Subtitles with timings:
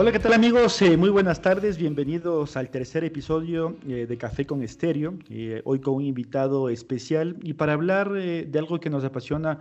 [0.00, 0.80] Hola, ¿qué tal amigos?
[0.80, 5.80] Eh, muy buenas tardes, bienvenidos al tercer episodio eh, de Café con Estéreo, eh, hoy
[5.80, 9.58] con un invitado especial y para hablar de algo que nos apasiona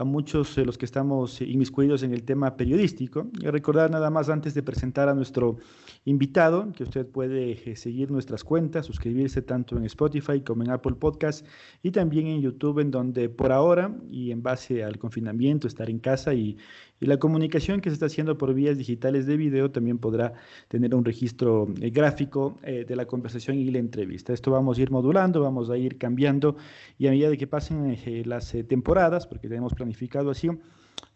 [0.00, 3.26] a muchos de los que estamos inmiscuidos en el tema periodístico.
[3.38, 5.58] Y recordar nada más antes de presentar a nuestro
[6.06, 11.46] invitado que usted puede seguir nuestras cuentas, suscribirse tanto en Spotify como en Apple Podcast
[11.82, 15.98] y también en YouTube, en donde por ahora y en base al confinamiento, estar en
[15.98, 16.56] casa y,
[17.00, 20.34] y la comunicación que se está haciendo por vías digitales de video también podrá
[20.68, 24.32] tener un registro eh, gráfico eh, de la conversación y la entrevista.
[24.34, 26.56] Esto vamos a ir modulando, vamos a ir cambiando
[26.98, 30.50] y a medida de que pasen eh, las temporadas, porque tenemos planificado así,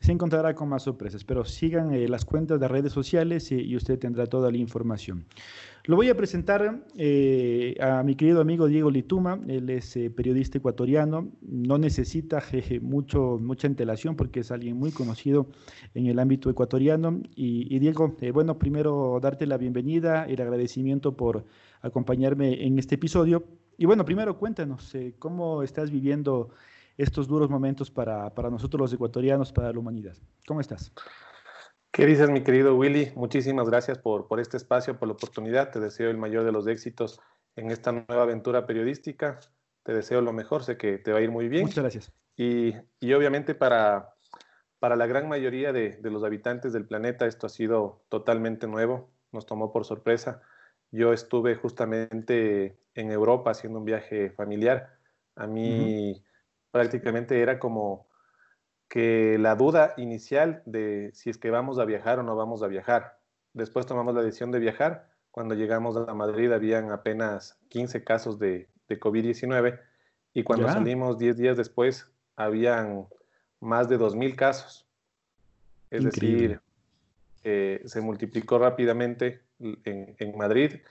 [0.01, 4.27] se encontrará con más sorpresas, pero sigan las cuentas de redes sociales y, usted tendrá
[4.27, 5.25] toda la información.
[5.87, 10.57] Lo voy a presentar eh, a mi querido amigo Diego Lituma, él es eh, periodista
[10.57, 15.47] ecuatoriano, no necesita jeje, mucho, mucha antelación porque es alguien muy conocido
[15.93, 17.21] en el ámbito ecuatoriano.
[17.37, 21.45] Y, y Diego, eh, bueno, primero darte la bienvenida, el agradecimiento por
[21.83, 23.45] acompañarme en este episodio.
[23.77, 26.49] Y bueno, primero cuéntanos eh, cómo estás viviendo
[26.97, 30.17] estos duros momentos para, para nosotros los ecuatorianos, para la humanidad.
[30.47, 30.93] ¿Cómo estás?
[31.95, 33.13] ¿Qué dices, mi querido Willy?
[33.15, 35.71] Muchísimas gracias por, por este espacio, por la oportunidad.
[35.71, 37.21] Te deseo el mayor de los éxitos
[37.55, 39.39] en esta nueva aventura periodística.
[39.85, 41.67] Te deseo lo mejor, sé que te va a ir muy bien.
[41.67, 42.13] Muchas gracias.
[42.37, 44.17] Y, y obviamente para,
[44.81, 49.13] para la gran mayoría de, de, los habitantes del planeta esto ha sido totalmente nuevo,
[49.31, 50.43] nos tomó por sorpresa.
[50.91, 54.99] Yo estuve justamente en Europa haciendo un viaje familiar.
[55.37, 56.11] A mí...
[56.11, 56.35] Uh -huh
[56.75, 58.09] prácticamente era como
[58.95, 62.69] que la duda inicial de si es que vamos a viajar o no vamos a
[62.69, 63.19] viajar.
[63.53, 65.11] Después tomamos la decisión de viajar.
[65.33, 69.81] Cuando llegamos a Madrid habían apenas 15 casos de, de COVID-19
[70.33, 72.07] y cuando salimos 10 días después
[72.37, 73.09] habían
[73.59, 74.87] más de 2.000 casos.
[75.91, 76.41] Es Increíble.
[76.41, 76.61] decir,
[77.43, 80.83] eh, se multiplicó rápidamente en, en Madrid,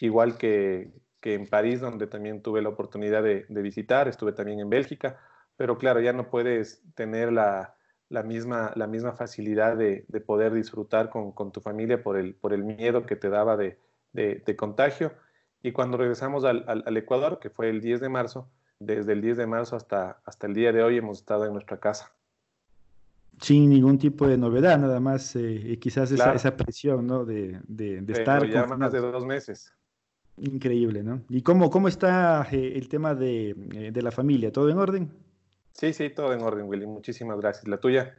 [0.00, 0.90] igual que,
[1.20, 5.20] que, en París, donde también tuve la oportunidad de, de visitar, estuve también en Bélgica
[5.62, 7.76] pero claro, ya no puedes tener la,
[8.08, 12.34] la, misma, la misma facilidad de, de poder disfrutar con, con, tu familia por el,
[12.34, 13.78] por el miedo que te daba de,
[14.12, 15.12] de, de contagio.
[15.62, 18.48] Y cuando regresamos al, al, al, Ecuador, que fue el 10 de marzo,
[18.80, 21.78] desde el 10 de marzo hasta, hasta el día de hoy hemos estado en nuestra
[21.78, 22.12] casa.
[23.40, 26.32] Sin ningún tipo de novedad, nada más eh, quizás claro.
[26.32, 27.24] esa, esa, presión ¿no?
[27.24, 28.44] de, de, de estar...
[28.48, 29.72] Ya más de dos meses.
[30.38, 31.22] Increíble, ¿no?
[31.28, 34.50] ¿Y cómo, cómo está eh, el tema de, eh, de la familia?
[34.50, 35.31] ¿Todo en orden?
[35.72, 36.86] Sí, sí, todo en orden, Willy.
[36.86, 37.66] Muchísimas gracias.
[37.68, 38.16] ¿La tuya?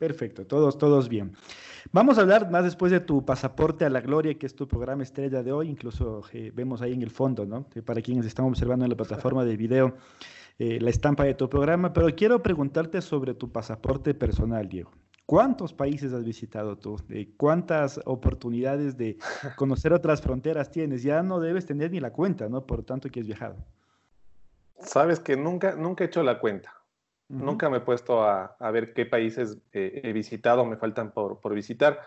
[0.00, 1.36] Perfecto, todos, todos bien.
[1.92, 5.02] Vamos a hablar más después de tu pasaporte a la gloria, que es tu programa
[5.02, 5.68] estrella de hoy.
[5.68, 7.66] Incluso eh, vemos ahí en el fondo, ¿no?
[7.84, 9.94] Para quienes están observando en la plataforma de video
[10.58, 11.92] eh, la estampa de tu programa.
[11.92, 14.90] Pero quiero preguntarte sobre tu pasaporte personal, Diego.
[15.26, 16.96] ¿Cuántos países has visitado tú?
[17.36, 19.18] ¿Cuántas oportunidades de
[19.56, 21.02] conocer otras fronteras tienes?
[21.02, 22.66] Ya no debes tener ni la cuenta, ¿no?
[22.66, 23.56] Por tanto que has viajado.
[24.80, 26.79] Sabes que nunca, nunca he hecho la cuenta.
[27.30, 27.44] Uh -huh.
[27.44, 31.40] Nunca me he puesto a, a ver qué países eh, he visitado, me faltan por,
[31.40, 32.00] por, visitar,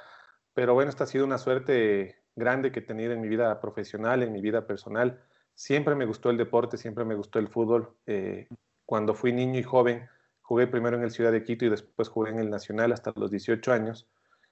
[0.54, 4.22] pero bueno, esta ha sido una suerte grande que he tenido en mi vida profesional,
[4.22, 5.24] en mi vida personal.
[5.56, 7.96] Siempre me gustó el deporte, siempre me gustó el fútbol.
[8.06, 8.48] Eh,
[8.86, 10.10] cuando fui niño y joven,
[10.42, 13.32] jugué primero en el Ciudad de Quito y después jugué en el Nacional hasta los
[13.32, 14.08] 18 años.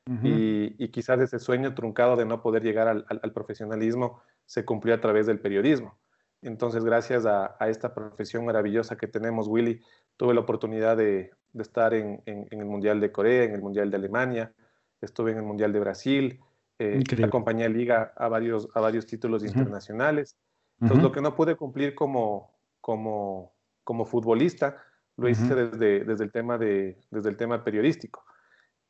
[0.08, 0.20] Uh -huh.
[0.24, 4.66] y, y, quizás ese sueño truncado de no poder llegar al, al, al, profesionalismo se
[4.66, 6.00] cumplió a través del periodismo.
[6.42, 9.80] Entonces, gracias a, a esta profesión maravillosa que tenemos, Willy,
[10.18, 13.62] tuve la oportunidad de, de estar en, en, en, el Mundial de Corea, en el
[13.62, 14.54] Mundial de Alemania,
[15.02, 16.40] estuve en el Mundial de Brasil,
[16.80, 19.50] eh, acompañé a Liga a varios, a varios títulos uh -huh.
[19.50, 20.38] internacionales.
[20.80, 21.10] Entonces, uh -huh.
[21.10, 24.78] lo que no pude cumplir como, como, como futbolista,
[25.18, 25.70] lo hice uh -huh.
[25.70, 28.24] desde, desde, el tema de, desde el tema periodístico.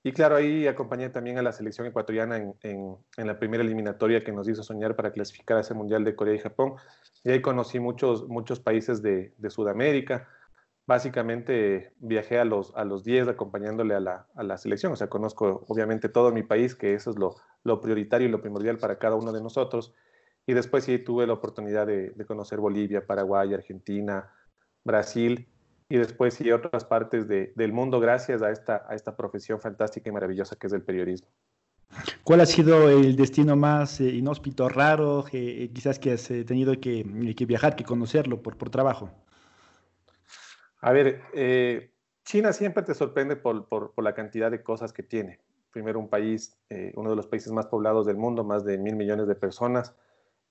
[0.04, 4.24] Y claro, ahí acompañé también a la selección ecuatoriana en, en, en, la primera eliminatoria
[4.24, 6.74] que nos hizo soñar para clasificar a ese Mundial de Corea y Japón.
[7.24, 10.28] Y ahí conocí muchos, muchos países de, de Sudamérica,
[10.91, 15.07] básicamente viajé a los, a los 10 acompañándole a la, a la, selección, o sea,
[15.07, 19.00] conozco obviamente todo mi país, que eso es lo, lo, prioritario y lo primordial para
[19.00, 19.94] cada uno de nosotros,
[20.45, 24.33] y después sí tuve la oportunidad de, conocer Bolivia, Paraguay, Argentina,
[24.83, 25.48] Brasil,
[25.88, 30.10] y después sí otras partes de, del mundo gracias a esta, a esta profesión fantástica
[30.10, 31.30] y maravillosa que es el periodismo.
[32.25, 36.74] ¿Cuál ha sido el destino más eh, inhóspito, raro, eh, quizás que has eh, tenido
[36.81, 39.10] que, que, viajar, que conocerlo por, por trabajo?
[40.81, 41.92] A ver, eh,
[42.25, 45.39] China siempre te sorprende por, por, por, la cantidad de cosas que tiene.
[45.72, 48.95] Primero, un país, eh, uno de los países más poblados del mundo, más de mil
[48.95, 49.95] millones de personas,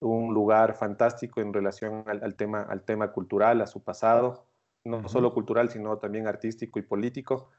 [0.00, 4.46] un lugar fantástico en relación al, al tema, al tema cultural, a su pasado,
[4.84, 5.08] no uh -huh.
[5.08, 7.50] solo cultural, sino también artístico y político.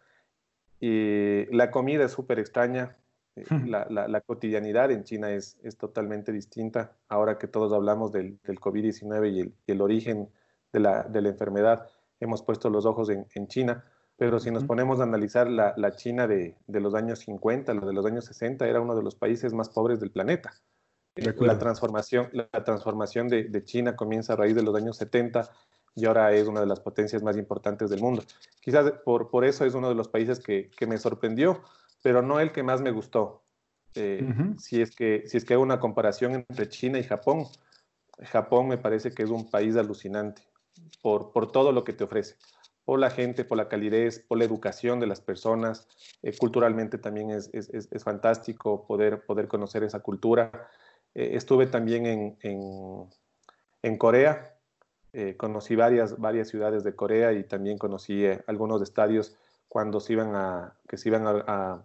[0.80, 2.98] Y la comida es súper extraña.
[3.36, 6.98] Eh, la, cotidianidad en China es, es, totalmente distinta.
[7.08, 10.30] Ahora que todos hablamos del, del COVID-19 y el, el, origen
[10.74, 11.88] de la, de la, enfermedad,
[12.22, 13.84] hemos puesto los ojos en, en China.
[14.18, 17.86] Pero si nos ponemos a analizar la, la China de, de, los años 50, la
[17.86, 20.54] de los años 60, era uno de los países más pobres del planeta.
[21.16, 25.50] Eh, la transformación, la transformación de, de, China comienza a raíz de los años 70
[25.96, 28.24] y ahora es una de las potencias más importantes del mundo.
[28.62, 31.62] Quizás por, por eso es uno de los países que, que me sorprendió,
[32.04, 33.44] pero no el que más me gustó.
[33.96, 34.24] Eh,
[34.58, 37.46] si, es que, si es que hay una comparación entre China y Japón,
[38.20, 40.44] Japón me parece que es un país alucinante
[41.02, 42.36] por, por todo lo que te ofrece,
[42.86, 45.88] por la gente, por la calidez, por la educación de las personas.
[46.22, 50.70] Eh, culturalmente también es, es, es, fantástico poder, poder conocer esa cultura.
[51.14, 52.38] Eh, estuve también en,
[53.82, 54.58] en, Corea,
[55.38, 59.36] conocí varias, varias ciudades de Corea y también conocí algunos estadios
[59.68, 61.84] cuando se iban a, que se iban a,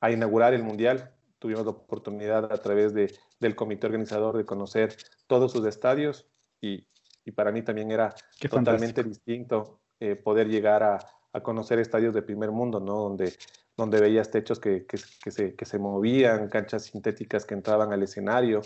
[0.00, 1.12] a inaugurar el Mundial.
[1.38, 4.96] Tuvimos la oportunidad a través de, del comité organizador de conocer
[5.26, 6.26] todos sus estadios
[6.60, 6.86] y,
[7.24, 8.14] y para mí también era
[8.48, 10.98] totalmente distinto eh, poder llegar a,
[11.32, 12.94] a, conocer estadios de primer mundo, ¿no?
[12.96, 13.34] Donde,
[13.76, 18.02] donde veías techos que, que, que, se, que se movían, canchas sintéticas que entraban al
[18.02, 18.62] escenario.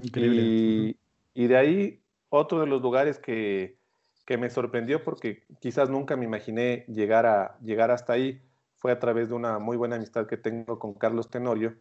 [0.00, 0.42] Increíble.
[0.42, 0.96] Y,
[1.34, 3.78] y de ahí otro de los lugares que,
[4.26, 8.42] que me sorprendió porque quizás nunca me imaginé llegar, a, llegar hasta ahí
[8.76, 11.76] fue a través de una muy buena amistad que tengo con Carlos Tenorio.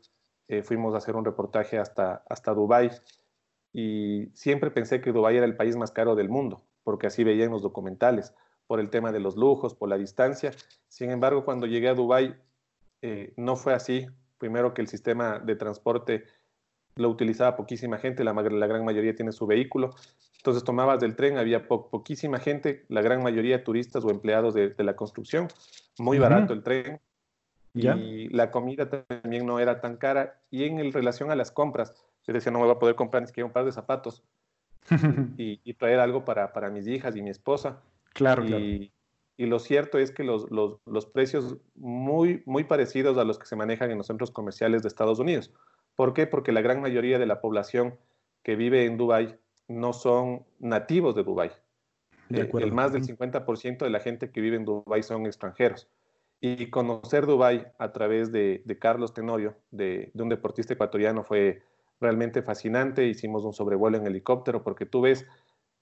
[0.47, 2.89] Eh, fuimos a hacer un reportaje hasta, hasta Dubái
[3.77, 7.45] y siempre pensé que Dubái era el país más caro del mundo, porque así veía
[7.45, 8.33] en los documentales,
[8.65, 10.51] por el tema de los lujos, por la distancia.
[10.87, 12.33] Sin embargo, cuando llegué a Dubái,
[13.03, 14.07] eh, no fue así.
[14.39, 16.23] Primero que el sistema de transporte
[16.95, 19.91] lo utilizaba poquísima gente, la, la, gran mayoría tiene su vehículo.
[20.37, 24.83] Entonces tomabas del tren, había poquísima gente, la gran mayoría turistas o empleados de, de
[24.83, 25.49] la construcción,
[25.99, 26.99] muy barato el tren.
[27.75, 30.41] Y la comida también no era tan cara.
[30.49, 31.93] Y en el, relación a las compras,
[32.27, 34.23] yo decía, no me voy a poder comprar ni siquiera un par de zapatos
[35.37, 37.81] y, y, traer algo para, para, mis hijas y mi esposa.
[38.13, 38.65] Claro, y, claro.
[39.39, 43.45] Y lo cierto es que los, los, los precios muy, muy parecidos a los que
[43.45, 45.53] se manejan en los centros comerciales de Estados Unidos.
[45.95, 46.25] ¿Por qué?
[46.25, 47.97] Porque la gran mayoría de la población
[48.41, 49.35] que vive en Dubái
[49.67, 51.51] no son nativos de Dubái.
[52.29, 55.87] De eh, el más del 50% de la gente que vive en Dubái son extranjeros.
[56.41, 61.61] Y conocer Dubái a través de, de Carlos Tenorio, de, de, un deportista ecuatoriano, fue
[61.99, 63.05] realmente fascinante.
[63.05, 65.25] Hicimos un sobrevuelo en helicóptero porque tú ves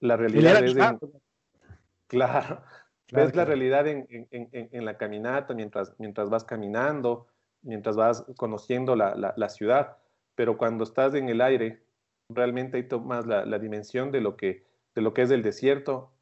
[0.00, 0.60] la realidad.
[0.60, 0.98] Desde, claro,
[2.06, 2.62] claro,
[3.12, 3.34] ves claro.
[3.34, 7.26] la realidad en, en, en, en, la caminata mientras, mientras vas caminando,
[7.62, 9.98] mientras vas conociendo la, la, la ciudad
[10.36, 11.82] pero cuando estás en el aire,
[12.28, 14.64] realmente ahí tomas la, la dimensión de lo, que,
[14.94, 16.12] de lo que es el desierto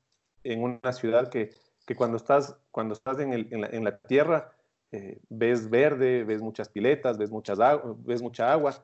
[0.44, 1.50] en una ciudad que,
[1.84, 4.52] que cuando estás, cuando estás en, el, en, la, en la, tierra
[4.92, 7.58] eh, ves verde, ves muchas piletas, ves, muchas
[7.98, 8.82] ves mucha agua,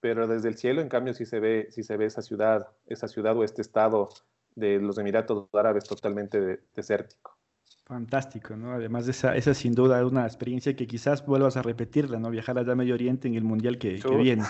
[0.00, 3.08] pero desde el cielo en cambio sí se ve, sí se ve esa ciudad, esa
[3.08, 4.08] ciudad o este estado
[4.54, 7.36] de los Emiratos Árabes totalmente de, desértico.
[7.84, 8.72] Fantástico, ¿no?
[8.72, 12.30] Además, esa, esa sin duda es una experiencia que quizás vuelvas a repetirla, ¿no?
[12.30, 14.44] Viajar allá a Medio Oriente en el Mundial que, que viene.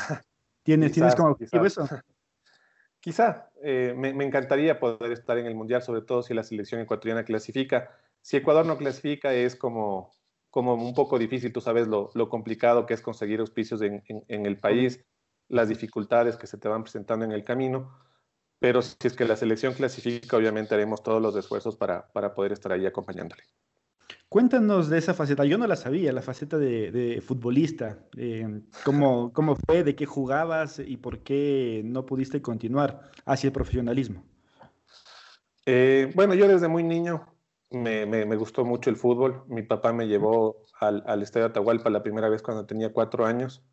[0.63, 1.89] ¿Tienes, quizás, ¿Tienes como objetivo eso?
[3.01, 6.83] Quizá, eh, me, me, encantaría poder estar en el Mundial, sobre todo si la selección
[6.83, 7.91] ecuatoriana clasifica.
[8.21, 10.13] Si Ecuador no clasifica es como,
[10.51, 14.23] como un poco difícil, tú sabes lo, lo complicado que es conseguir auspicios en, en,
[14.29, 15.03] en el país,
[15.51, 17.93] las dificultades que se te van presentando en el camino
[18.61, 22.53] pero si es que la selección clasifica, obviamente haremos todos los esfuerzos para, para poder
[22.53, 23.43] estar ahí acompañándole.
[24.29, 27.99] Cuéntanos de esa faceta, yo no la sabía, la faceta de, de futbolista.
[28.17, 29.83] Eh, ¿cómo, ¿Cómo fue?
[29.83, 30.79] ¿De qué jugabas?
[30.79, 34.23] ¿Y por qué no pudiste continuar hacia el profesionalismo?
[35.65, 37.27] Eh, bueno, yo desde muy niño
[37.71, 39.43] me, me, me, gustó mucho el fútbol.
[39.49, 43.65] Mi papá me llevó al, al Estadio Atahualpa la primera vez cuando tenía cuatro años.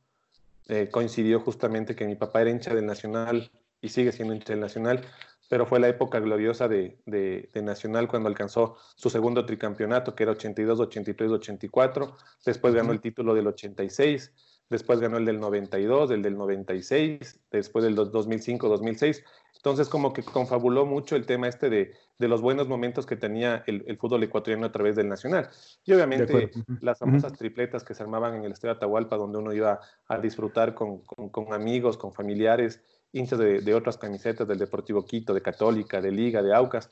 [0.69, 5.01] Eh, coincidió justamente que mi papá era hincha del Nacional y sigue siendo internacional,
[5.49, 10.23] pero fue la época gloriosa de, de, de, Nacional cuando alcanzó su segundo tricampeonato, que
[10.23, 14.33] era 82, 83, 84, después ganó el título del 86,
[14.69, 19.23] después ganó el del 92, el del 96, después del 2005, 2006.
[19.67, 23.65] Entonces como que confabuló mucho el tema este de, de los buenos momentos que tenía
[23.67, 25.49] el, el, fútbol ecuatoriano a través del Nacional.
[25.83, 29.81] Y obviamente las famosas tripletas que se armaban en el Estadio Atahualpa, donde uno iba
[30.07, 32.81] a disfrutar con, con, con amigos, con familiares,
[33.11, 36.89] hinchas de, de, otras camisetas del Deportivo Quito, de Católica, de Liga, de Aucas.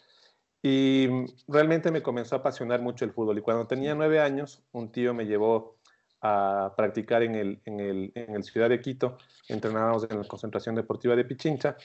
[0.62, 1.08] Y
[1.48, 3.38] realmente me comenzó a apasionar mucho el fútbol.
[3.38, 5.77] Y cuando tenía nueve años, un tío me llevó
[6.22, 9.17] a practicar en el, en el, en el Ciudad de Quito.
[9.48, 11.77] Entrenábamos en la concentración deportiva de Pichincha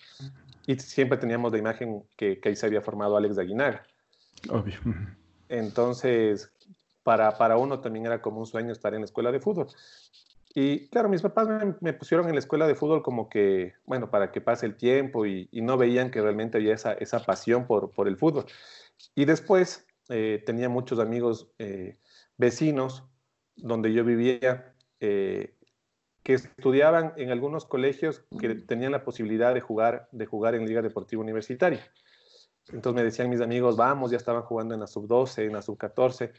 [0.70, 3.82] y siempre teníamos la imagen que, que ahí se había formado Alex de Aguinaga.
[4.48, 4.78] Obvio.
[5.48, 6.52] Entonces,
[7.02, 9.66] para, para uno también era como un sueño estar en la escuela de fútbol.
[10.54, 11.48] Y claro, mis papás
[11.80, 15.26] me, pusieron en la escuela de fútbol como que, bueno, para que pase el tiempo
[15.26, 18.46] y, no veían que realmente había esa, esa pasión por, por, el fútbol.
[19.16, 21.98] Y después eh, tenía muchos amigos eh,
[22.36, 23.02] vecinos
[23.56, 25.56] donde yo vivía eh,
[26.30, 30.80] que estudiaban en algunos colegios que tenían la posibilidad de jugar, de jugar en Liga
[30.80, 31.80] Deportiva Universitaria.
[32.68, 36.30] Entonces me decían mis amigos, vamos, ya estaban jugando en la sub-12, en la sub-14.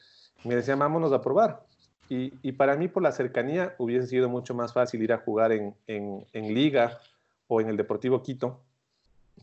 [0.46, 1.66] Me decían, vámonos a probar.
[2.08, 5.76] Y, para mí, por la cercanía, hubiese sido mucho más fácil ir a jugar en,
[6.34, 7.00] Liga
[7.48, 8.62] o en el Deportivo Quito.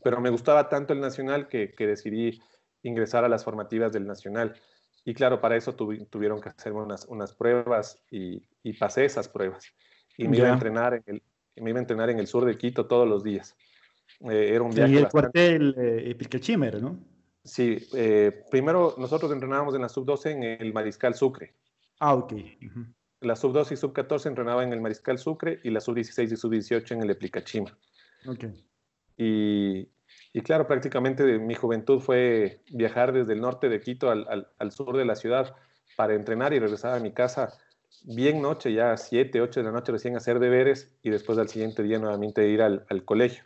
[0.02, 2.40] Pero me gustaba tanto el Nacional que, decidí
[2.82, 4.54] ingresar a las formativas del Nacional.
[5.04, 8.42] Y claro, para eso tuvieron que hacer unas, unas pruebas y,
[8.78, 9.74] pasé esas pruebas.
[10.18, 11.22] Y me iba, a entrenar en el,
[11.56, 13.56] me iba a entrenar en el sur de Quito todos los días.
[14.20, 14.92] Eh, era un viaje.
[14.92, 16.98] Y el cuartel eh, ¿no?
[17.44, 21.54] Sí, eh, primero nosotros entrenábamos en la sub-12 en el Mariscal Sucre.
[22.00, 22.34] Ah, ok.
[23.20, 27.02] La sub-12 y sub-14 entrenaba en el Mariscal Sucre y la sub-16 y sub-18 en
[27.02, 27.76] el Eplicachima.
[28.26, 28.44] Ok.
[29.16, 29.88] Y,
[30.32, 34.96] y, claro, prácticamente mi juventud fue viajar desde el norte de Quito al, al, sur
[34.96, 35.54] de la ciudad
[35.96, 37.58] para entrenar y regresar a mi casa
[38.04, 41.82] bien noche, ya 7, 8 de la noche recién hacer deberes y después al siguiente
[41.82, 43.44] día nuevamente ir al, al colegio.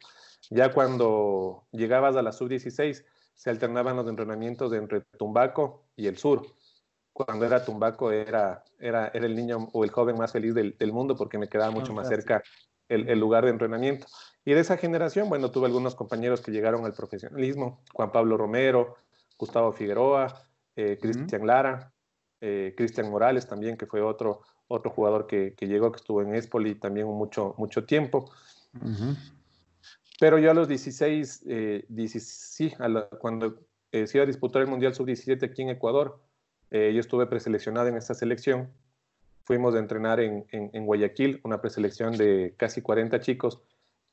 [0.50, 6.46] Ya cuando llegabas a la sub-16 se alternaban los entrenamientos entre Tumbaco y el sur
[7.12, 10.92] cuando era Tumbaco era, era, era el niño o el joven más feliz del, del
[10.92, 12.42] mundo porque me quedaba mucho más cerca
[12.88, 14.06] el, el, lugar de entrenamiento.
[14.44, 18.96] Y de esa generación, bueno, tuve algunos compañeros que llegaron al profesionalismo, Juan Pablo Romero,
[19.38, 20.42] Gustavo Figueroa,
[20.74, 21.91] eh, Cristian Lara,
[22.42, 26.34] eh, Cristian Morales también, que fue otro, otro jugador que, que, llegó, que estuvo en
[26.34, 28.30] Espoli también mucho, mucho tiempo.
[30.20, 31.86] Pero yo a los 16, eh,
[32.18, 32.72] sí,
[33.20, 36.20] cuando se iba a disputar el Mundial Sub-17 aquí en Ecuador,
[36.72, 38.72] eh, yo estuve preseleccionado en esta selección.
[39.44, 43.60] Fuimos a entrenar en, en, Guayaquil, una preselección de casi 40 chicos,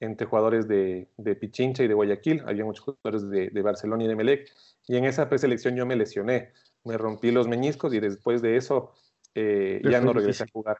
[0.01, 2.43] entre jugadores de, de Pichincha y de Guayaquil.
[2.45, 4.51] Había muchos jugadores de, de, Barcelona y de Melec.
[4.87, 6.51] Y en esa preselección yo me lesioné,
[6.83, 8.93] me rompí los meñiscos y después de eso
[9.35, 10.77] eh, ya no regresé a jugar.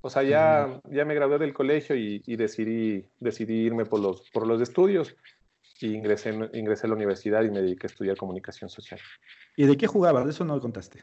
[0.00, 4.30] O sea, ya, ya me gradué del colegio y, y, decidí, decidí irme por los,
[4.30, 5.16] por los estudios
[5.80, 9.00] y ingresé, ingresé a la universidad y me dediqué a estudiar comunicación social.
[9.56, 10.24] ¿Y de qué jugaba?
[10.24, 11.02] De eso no contaste.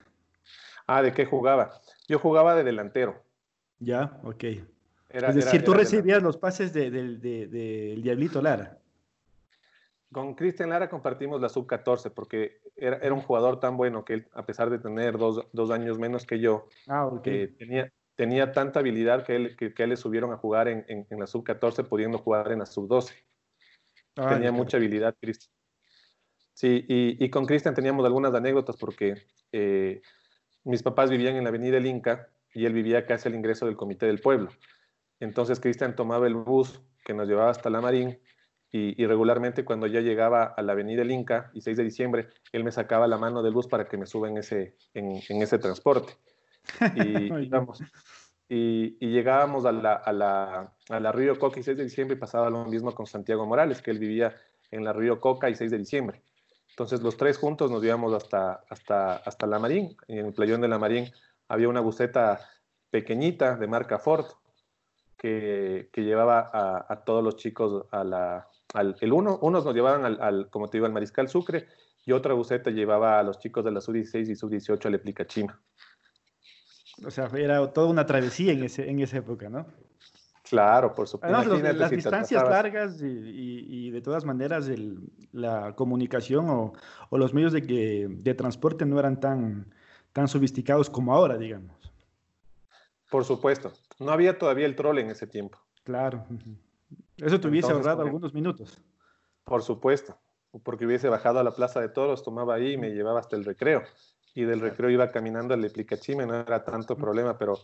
[0.88, 1.82] Ah, ¿de qué jugaba?
[2.08, 3.24] Yo jugaba de delantero.
[3.80, 4.44] Ya, ok.
[5.10, 8.80] es decir, tú recibías los pases del de, Diablito Lara.
[10.16, 14.28] Con Cristian Lara compartimos la sub-14 porque era, era, un jugador tan bueno que él,
[14.32, 17.50] a pesar de tener dos, dos años menos que yo, ah, okay.
[17.50, 21.20] tenía, tenía tanta habilidad que, él, que, que le subieron a jugar en, en, en
[21.20, 23.12] la sub-14 pudiendo jugar en la sub-12.
[24.14, 25.52] Tenía mucha habilidad, Cristian.
[26.54, 29.16] Sí, y, con Cristian teníamos algunas anécdotas porque
[29.52, 30.02] eh,
[30.64, 33.76] mis papás vivían en la avenida El Inca y él vivía casi al ingreso del
[33.76, 34.48] Comité del Pueblo.
[35.20, 38.18] Entonces Cristian tomaba el bus que nos llevaba hasta la Marín
[38.78, 42.66] y, regularmente cuando ya llegaba a la avenida El Inca y 6 de diciembre, él
[42.66, 46.14] me sacaba la mano del bus para que me suba en ese, en, ese transporte.
[48.48, 52.16] Y, y, llegábamos a la, a, la, a la Río Coca y 6 de diciembre
[52.16, 54.36] y pasaba lo mismo con Santiago Morales, que él vivía
[54.70, 56.22] en la Río Coca y 6 de diciembre.
[56.70, 59.98] Entonces los tres juntos nos íbamos hasta, hasta, hasta la Marín.
[60.08, 61.12] Y en el playón de la Marín
[61.48, 62.40] había una buceta
[62.92, 64.28] pequeñita de marca Ford
[65.18, 69.74] que, que llevaba a, a, todos los chicos a la, al, el uno, unos nos
[69.74, 71.68] llevaban al, al, como te digo, al Mariscal Sucre
[72.06, 75.60] y otra buceta llevaba a los chicos de la Sub-16 y Sub-18 al Eplicachima.
[77.04, 79.66] O sea, era toda una travesía en, ese, en esa época, ¿no?
[80.44, 81.58] Claro, por supuesto.
[81.74, 84.70] las distancias largas y, de todas maneras
[85.32, 86.74] la comunicación o,
[87.12, 89.74] los medios de, de, transporte no eran tan,
[90.14, 91.76] tan sofisticados como ahora, digamos.
[93.10, 93.74] Por supuesto.
[94.00, 95.58] No había todavía el troll en ese tiempo.
[95.84, 96.26] Claro.
[97.18, 98.82] Eso te hubiese ahorrado algunos minutos.
[99.44, 100.18] Por supuesto.
[100.64, 103.44] Porque hubiese bajado a la Plaza de Toros, tomaba ahí y me llevaba hasta el
[103.44, 103.84] recreo
[104.36, 107.58] y del recreo iba caminando al Eplicachime, no era tanto problema, pero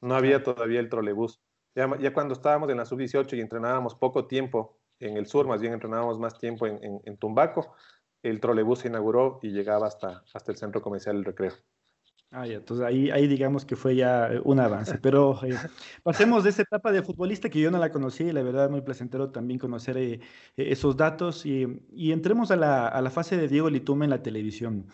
[0.00, 1.40] no había todavía el trolebús.
[1.74, 5.60] Ya, ya cuando estábamos en la sub-18 y entrenábamos poco tiempo en el sur, más
[5.60, 7.76] bien entrenábamos más tiempo en, en, Tumbaco,
[8.22, 11.52] el trolebús se inauguró y llegaba hasta, hasta el centro comercial El Recreo.
[12.32, 14.98] Ah, ya, entonces ahí, ahí digamos que fue ya un avance.
[14.98, 15.56] Pero eh,
[16.02, 18.82] pasemos de esa etapa de futbolista que yo no la conocí, y la verdad muy
[18.82, 20.20] placentero también conocer eh,
[20.56, 21.46] esos datos.
[21.46, 21.66] Y,
[22.12, 24.86] entremos a la, a la, fase de Diego Litume en la televisión.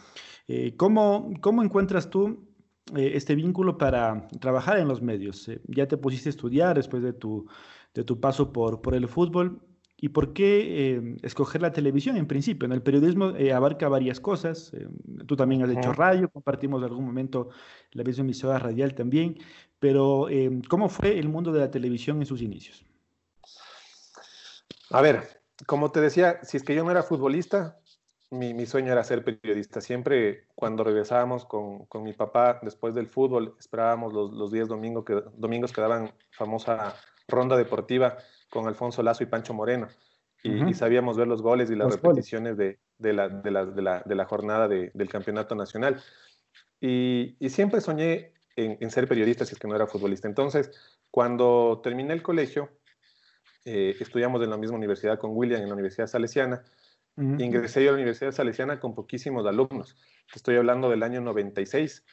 [0.49, 2.47] Eh, ¿cómo, ¿Cómo encuentras tú
[2.97, 5.49] eh, este vínculo para trabajar en los medios?
[5.49, 7.47] Eh, ya te pusiste a estudiar después de tu,
[7.95, 9.61] de tu paso por, por el fútbol
[10.05, 12.67] ¿Y por qué eh, escoger la televisión en principio?
[12.73, 14.75] El periodismo eh, abarca varias cosas.
[14.75, 14.89] Eh,
[15.29, 17.51] tú también has hecho radio, compartimos en algún momento
[17.93, 19.39] la misma emisora radial también.
[19.79, 20.27] Pero,
[20.69, 22.85] ¿cómo fue el mundo de la televisión en sus inicios?
[24.91, 27.79] A ver, como te decía, si es que yo no era futbolista,
[28.31, 29.81] mi, sueño era ser periodista.
[29.81, 35.73] Siempre cuando regresábamos con, mi papá después del fútbol, esperábamos los, días domingo que, domingos
[35.73, 36.97] que daban famosa
[37.29, 38.19] ronda deportiva
[38.53, 39.89] con Alfonso Lazo y Pancho Moreno.
[40.45, 45.55] Y, sabíamos ver los goles y las repeticiones de, la, de, la, jornada del campeonato
[45.55, 46.03] nacional.
[46.79, 50.29] Y, siempre soñé en, ser periodista si es que no era futbolista.
[50.29, 50.71] Entonces,
[51.11, 52.69] cuando terminé el colegio,
[53.65, 56.63] eh, estudiamos en la misma universidad con William, en la Universidad Salesiana.
[57.17, 59.97] Ingresé yo a la Universidad Salesiana con poquísimos alumnos.
[60.35, 62.05] Estoy hablando del año 96.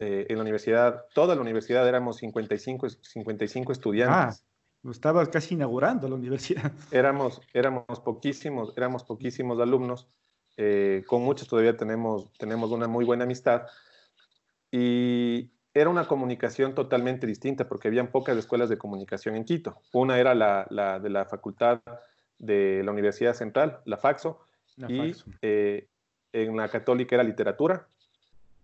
[0.00, 4.44] Eh, en la universidad, toda la universidad éramos 55, 55 estudiantes.
[4.44, 4.47] Ah.
[4.84, 6.72] Estabas casi inaugurando la universidad.
[6.92, 10.08] Éramos, éramos poquísimos, éramos poquísimos alumnos.
[10.56, 13.66] Eh, con muchos todavía tenemos, tenemos una muy buena amistad.
[14.70, 19.80] Y era una comunicación totalmente distinta porque habían pocas escuelas de comunicación en Quito.
[19.92, 21.80] Una era la, la de la facultad
[22.38, 24.40] de la Universidad Central, la Faxo,
[24.88, 25.88] y eh,
[26.32, 27.86] en la católica era literatura.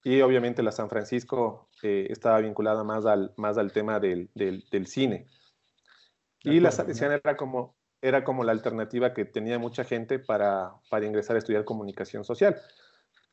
[0.04, 4.64] Y obviamente la San Francisco eh, estaba vinculada más al, más al tema del, del,
[4.70, 5.26] del cine.
[6.44, 11.06] Y la Salesiana era como, era como la alternativa que tenía mucha gente para, para
[11.06, 12.56] ingresar a estudiar comunicación social.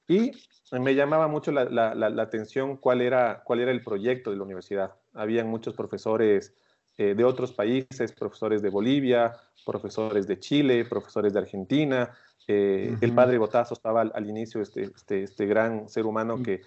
[0.08, 0.32] Y
[0.72, 4.44] me llamaba mucho la, la, la, atención cuál era, cuál era el proyecto de la
[4.44, 4.96] universidad.
[5.13, 6.53] Habían muchos profesores
[6.98, 9.34] eh, de otros países, profesores de Bolivia,
[9.65, 12.12] profesores de Chile, profesores de Argentina.
[12.48, 16.44] Eh, el padre Botazo estaba al, inicio, este, este, este, gran ser humano mm.
[16.44, 16.62] que,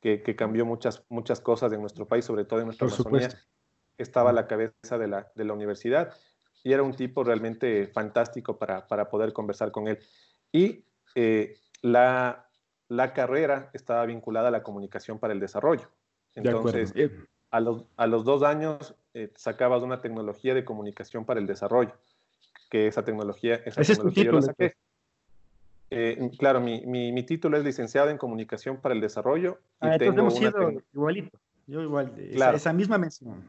[0.00, 2.88] que, que, cambió muchas, muchas cosas en nuestro país, sobre todo en nuestra
[4.00, 6.14] Estaba a la cabeza de la, de la universidad
[6.62, 9.98] y era un tipo realmente fantástico para, para poder conversar con él.
[10.52, 12.48] Y eh, la,
[12.88, 15.88] la, carrera estaba vinculada a la comunicación para el desarrollo.
[16.34, 16.94] Entonces,
[17.50, 21.92] a los, a los, dos años eh, sacabas una tecnología de comunicación para el desarrollo,
[22.70, 24.74] que esa tecnología, esa ¿Ese tecnología es saqué.
[25.92, 29.58] Eh, claro, mi, mi, mi, título es licenciado en comunicación para el desarrollo.
[29.82, 31.36] Y ah, tengo hemos sido igualito.
[31.66, 32.56] Yo igual, claro.
[32.56, 33.44] esa, esa misma mención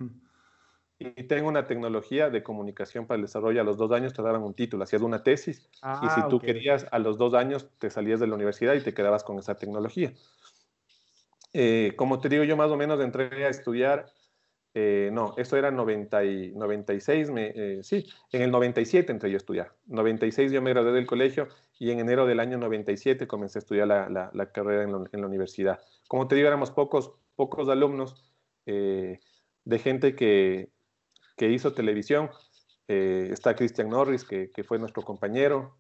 [1.04, 3.60] y tengo una tecnología de comunicación para el desarrollo.
[3.62, 6.40] A los dos años te daban un título, hacías una tesis y si ah, tú
[6.40, 9.56] querías, a los dos años te salías de la universidad y te quedabas con esa
[9.56, 10.14] tecnología.
[11.54, 14.06] Eh, como te digo, yo más o menos entré a estudiar,
[14.76, 19.38] eh, no, esto era 90 y, 96, me, eh, sí, en el 97 entré yo
[19.38, 19.74] a estudiar.
[19.88, 21.48] 96 yo me gradué del colegio
[21.80, 25.22] y en enero del año 97 comencé a estudiar la, la, la carrera en, en,
[25.22, 25.80] la universidad.
[26.08, 28.24] Como te digo, éramos pocos, pocos alumnos
[28.66, 30.70] de gente que,
[31.42, 32.30] que hizo televisión.
[32.88, 35.76] Eh, está Cristian Norris, que, fue nuestro compañero.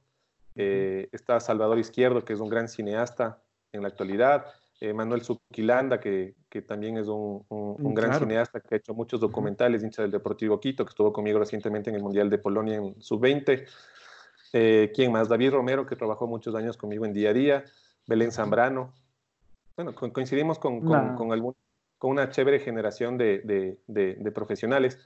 [0.55, 4.47] Eh, está Salvador Izquierdo, que es un gran cineasta en la actualidad.
[4.79, 6.33] Eh, Manuel Zuquilanda, que,
[6.67, 10.83] también es un, mm, gran cineasta que ha hecho muchos documentales, hincha del Deportivo Quito,
[10.83, 13.67] que estuvo conmigo recientemente en el Mundial de Polonia en Sub-20.
[14.95, 15.29] ¿Quién más?
[15.29, 17.63] David Romero, que trabajó muchos años conmigo en día a día.
[18.07, 18.95] Belén Zambrano.
[19.75, 21.55] Bueno, coincidimos con, con,
[22.09, 24.97] una chévere generación de, de profesionales.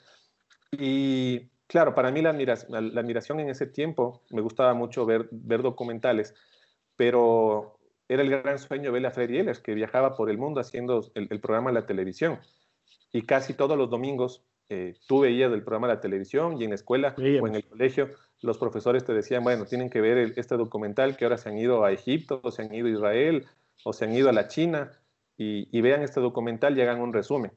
[0.72, 6.34] Y claro, para mí la, admiración en ese tiempo, me gustaba mucho ver, ver documentales,
[6.96, 11.12] pero era el gran sueño ver a Freddy Ehlers, que viajaba por el mundo haciendo
[11.16, 12.40] el, programa de la televisión.
[13.12, 16.72] Y casi todos los domingos eh, tú veías el programa de la televisión y en
[16.72, 18.10] la escuela o en el colegio
[18.42, 21.84] los profesores te decían, bueno, tienen que ver este documental que ahora se han ido
[21.84, 23.46] a Egipto, o se han ido a Israel,
[23.84, 24.92] o se han ido a la China,
[25.38, 27.52] y, y vean este documental y hagan un resumen.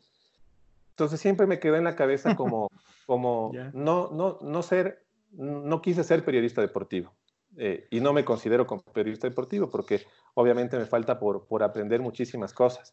[0.91, 2.71] Entonces siempre me quedó en la cabeza como,
[3.09, 7.15] como no, no, no ser, no quise ser periodista deportivo.
[7.57, 10.03] Eh, y no me considero como periodista deportivo porque
[10.35, 12.93] obviamente me falta por, por aprender muchísimas cosas.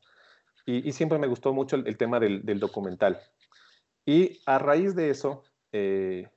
[0.66, 3.20] Y, siempre me gustó mucho el, tema del, del, documental.
[4.06, 6.30] Y a raíz de eso, eh,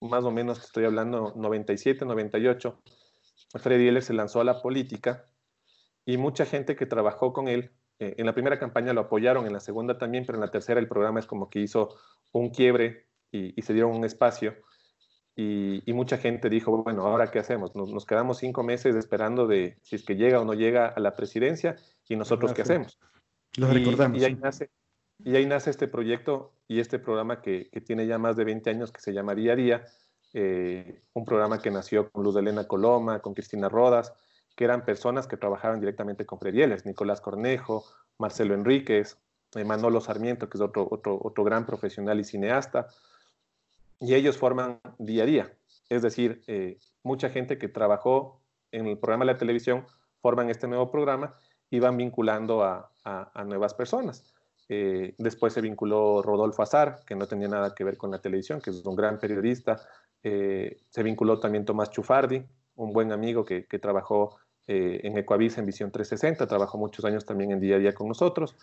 [0.00, 2.82] más o menos estoy hablando 97, 98,
[3.54, 5.26] Freddy Heller se lanzó a la política
[6.04, 9.52] y mucha gente que trabajó con él eh, en la primera campaña lo apoyaron, en
[9.52, 11.96] la segunda también, pero en la tercera el programa es como que hizo
[12.32, 14.54] un quiebre y, se dieron un espacio.
[15.34, 17.74] Y, mucha gente dijo, bueno, ¿ahora qué hacemos?
[17.74, 21.14] Nos, quedamos cinco meses esperando de si es que llega o no llega a la
[21.14, 21.76] presidencia
[22.08, 22.98] y nosotros qué hacemos.
[23.58, 24.20] Lo recordamos.
[24.20, 24.70] Y ahí, nace,
[25.22, 28.92] y ahí nace este proyecto y este programa que, tiene ya más de 20 años
[28.92, 29.84] que se llama Día a Día,
[30.32, 34.14] eh, un programa que nació con Luz de Elena Coloma, con Cristina Rodas,
[34.56, 37.84] que eran personas que trabajaban directamente con Fredieles, Nicolás Cornejo,
[38.18, 39.18] Marcelo Enríquez,
[39.54, 42.88] eh, Manolo Sarmiento, que es otro, otro, otro gran profesional y cineasta,
[44.00, 45.52] y ellos forman día a día.
[45.88, 48.40] es decir, eh, mucha gente que trabajó
[48.72, 49.86] en el programa de la televisión
[50.20, 51.36] forman este nuevo programa
[51.70, 52.90] y van vinculando a,
[53.44, 54.24] nuevas personas.
[54.68, 58.60] Eh, después se vinculó Rodolfo Azar, que no tenía nada que ver con la televisión,
[58.60, 59.80] que es un gran periodista.
[60.24, 65.90] Eh, se vinculó también Tomás Chufardi, un buen amigo que, trabajó en Ecoavis en Visión
[65.90, 68.56] 360, trabajó muchos años también en día a día con nosotros.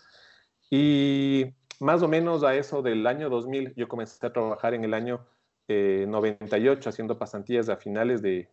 [0.70, 1.46] Y
[1.80, 5.26] más o menos a eso del año 2000, yo comencé a trabajar en el año
[5.68, 8.48] 98 haciendo pasantías a finales de,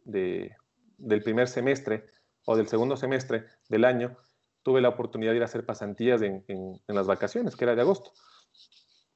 [0.98, 2.06] del primer semestre
[2.46, 4.18] o del segundo semestre del año,
[4.64, 7.82] tuve la oportunidad de ir a hacer pasantías en, en, las vacaciones, que era de
[7.82, 8.12] agosto.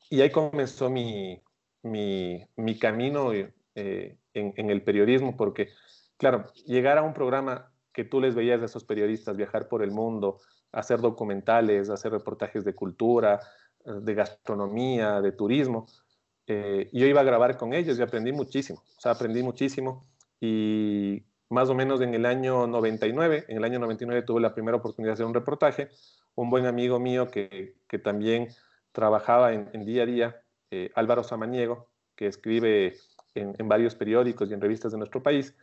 [0.10, 1.42] Y ahí comenzó mi,
[1.84, 5.70] mi, mi camino eh, en, el periodismo, porque,
[6.18, 9.92] claro, llegar a un programa que tú les veías a esos periodistas viajar por el
[9.92, 10.42] mundo,
[10.74, 13.40] hacer documentales, hacer reportajes de cultura,
[13.86, 15.88] de gastronomía, de turismo,
[16.46, 20.06] eh, yo iba a grabar con ellos y aprendí muchísimo, o sea, aprendí muchísimo.
[20.42, 24.78] Y más o menos en el año 99, en el año 99 tuve la primera
[24.78, 25.88] oportunidad de hacer un reportaje,
[26.36, 28.50] un buen amigo mío que, que también
[28.92, 32.98] trabajaba en, día a día, eh, Álvaro Samaniego, que escribe
[33.36, 35.56] en, en, varios periódicos y en revistas de nuestro país,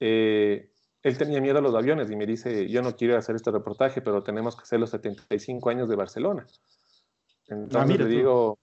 [0.00, 0.70] eh,
[1.04, 4.00] él tenía miedo a los aviones y me dice, yo no quiero hacer este reportaje,
[4.00, 6.46] pero tenemos que hacer los 75 años de Barcelona.
[6.48, 8.58] Ah, Entonces le digo,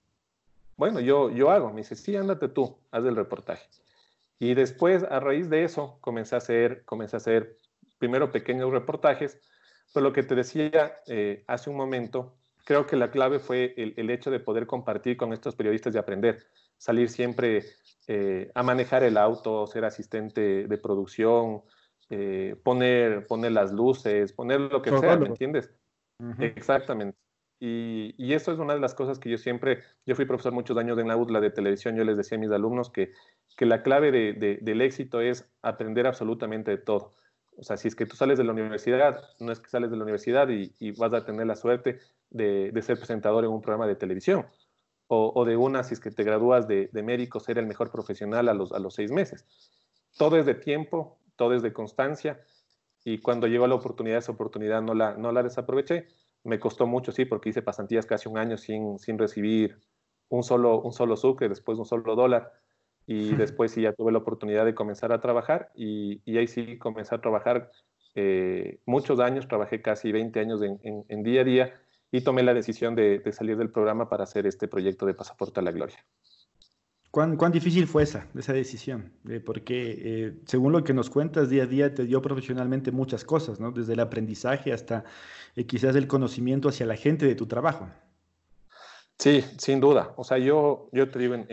[0.76, 1.70] bueno, yo, yo hago.
[1.70, 3.64] Me dice, sí, ándate tú, haz el reportaje.
[4.40, 7.58] Y después, a raíz de eso, comencé a hacer, comencé a hacer
[7.98, 9.38] primero pequeños reportajes,
[9.94, 14.10] pero lo que te decía eh, hace un momento, creo que la clave fue el,
[14.10, 16.44] hecho de poder compartir con estos periodistas y aprender,
[16.76, 17.62] salir siempre
[18.08, 21.62] eh, a manejar el auto, ser asistente de producción,
[22.14, 25.70] eh, poner, poner las luces, poner lo que sea, ¿me entiendes?
[26.40, 27.16] Exactamente.
[27.58, 30.76] Y, y, eso es una de las cosas que yo siempre, yo fui profesor muchos
[30.76, 33.12] años en la UDLA de televisión, yo les decía a mis alumnos que,
[33.56, 37.14] que la clave de, del éxito es aprender absolutamente de todo.
[37.56, 39.96] O sea, si es que tú sales de la universidad, no es que sales de
[39.96, 41.98] la universidad y, y vas a tener la suerte
[42.28, 44.46] de, de, ser presentador en un programa de televisión.
[45.06, 47.90] O, o, de una, si es que te gradúas de, de, médico, ser el mejor
[47.90, 49.46] profesional a los, a los seis meses.
[50.18, 52.40] Todo es de tiempo, todo es de constancia.
[53.04, 56.06] Y cuando llegó la oportunidad, esa oportunidad no la, no la desaproveché
[56.44, 59.78] me costó mucho, sí, porque hice pasantías casi un año sin, sin recibir
[60.28, 62.52] un solo, un solo sucre, después un solo dólar.
[63.04, 66.78] Y después sí ya tuve la oportunidad de comenzar a trabajar y, y ahí sí
[66.78, 67.72] comencé a trabajar
[68.14, 70.78] eh, muchos años, trabajé casi 20 años en,
[71.08, 71.80] en, día a día
[72.12, 75.58] y tomé la decisión de, de, salir del programa para hacer este proyecto de Pasaporte
[75.58, 75.98] a la Gloria.
[77.12, 79.12] ¿Cuán, difícil fue esa, esa decisión?
[79.28, 83.22] Eh, porque eh, según lo que nos cuentas, día a día te dio profesionalmente muchas
[83.22, 83.70] cosas, ¿no?
[83.70, 85.04] Desde el aprendizaje hasta
[85.54, 87.86] eh, quizás el conocimiento hacia la gente de tu trabajo.
[89.18, 90.14] Sí, sin duda.
[90.16, 91.46] O sea, yo, yo te digo, en,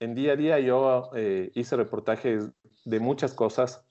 [0.00, 1.08] en, día a día yo
[1.54, 2.50] hice reportajes
[2.84, 3.85] de muchas cosas.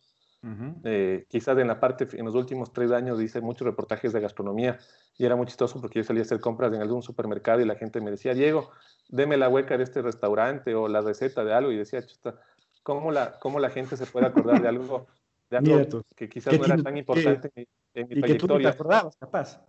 [1.27, 4.77] Quizás en la parte, en los últimos tres años hice muchos reportajes de gastronomía
[5.17, 7.75] y era muy chistoso porque yo salía a hacer compras en algún supermercado y la
[7.75, 8.71] gente me decía, Diego,
[9.09, 12.39] deme la hueca de este restaurante o la receta de algo y decía, chuta,
[12.83, 15.07] ¿cómo la, cómo la gente se puede acordar de algo,
[15.49, 18.33] de algo que quizás no era tan importante en, en, mi y trayectoria?
[18.33, 19.61] Que tú no te acordabas, capaz.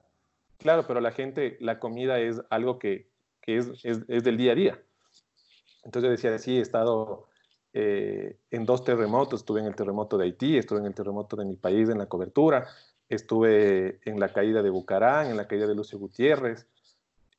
[0.59, 3.11] Claro, pero la gente, la comida es algo que,
[3.41, 4.83] que es, es, es, del día a día.
[5.85, 7.29] Entonces yo decía, sí, he estado
[7.79, 11.45] eh, en dos terremotos, estuve en el terremoto de Haití, estuve en el terremoto de
[11.45, 12.67] mi país en la cobertura,
[13.07, 16.67] estuve en la caída de Bucarán, en la caída de Lucio Gutiérrez,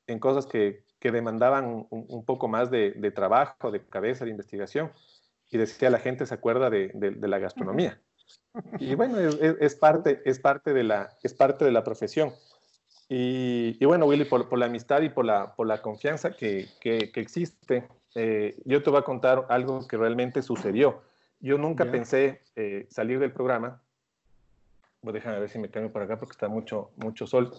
[0.06, 4.91] en cosas que, que demandaban un, poco más de, de, trabajo, de cabeza, de investigación.
[5.50, 8.00] Y decía, la gente se acuerda de, de, la gastronomía.
[8.78, 12.32] Y bueno, es, es, parte, es, parte de la, es parte de la profesión.
[13.10, 16.67] Y, y bueno, Willy, por, por, la amistad y por la, por la confianza que,
[16.80, 17.88] que, que existe,
[18.19, 21.01] eh, yo te voy a contar algo que realmente sucedió.
[21.39, 21.91] Yo nunca yeah.
[21.91, 23.80] pensé eh, salir del programa.
[25.03, 27.51] Voy a dejar ver si me cambio por acá porque está mucho, mucho sol.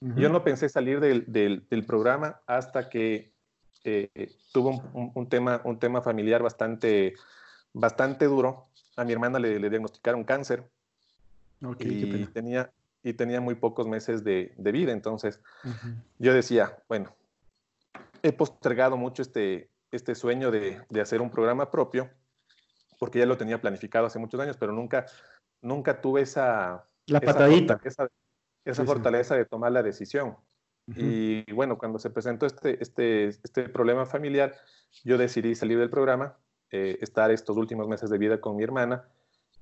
[0.00, 0.20] Uh -huh.
[0.20, 3.32] Yo no pensé salir del, del, del programa hasta que
[3.84, 7.14] eh, tuvo un, un, tema, un tema familiar bastante,
[7.72, 8.68] bastante duro.
[8.96, 10.62] A mi hermana le, le diagnosticaron cáncer
[11.64, 12.70] okay, y, tenía,
[13.02, 14.92] y tenía muy pocos meses de, de vida.
[14.92, 15.94] Entonces uh -huh.
[16.18, 17.10] yo decía, bueno,
[18.22, 22.10] he postergado mucho este, este sueño de, de, hacer un programa propio
[22.98, 25.06] porque ya lo tenía planificado hace muchos años, pero nunca,
[25.62, 26.84] nunca tuve esa...
[27.06, 27.80] La patadita.
[27.84, 28.08] Esa,
[28.64, 29.38] esa sí, fortaleza sí.
[29.38, 30.36] de tomar la decisión.
[30.88, 31.44] Uh -huh.
[31.46, 34.54] Y bueno, cuando se presentó este, este, este problema familiar,
[35.04, 36.36] yo decidí salir del programa,
[36.70, 39.08] eh, estar estos últimos meses de vida con mi hermana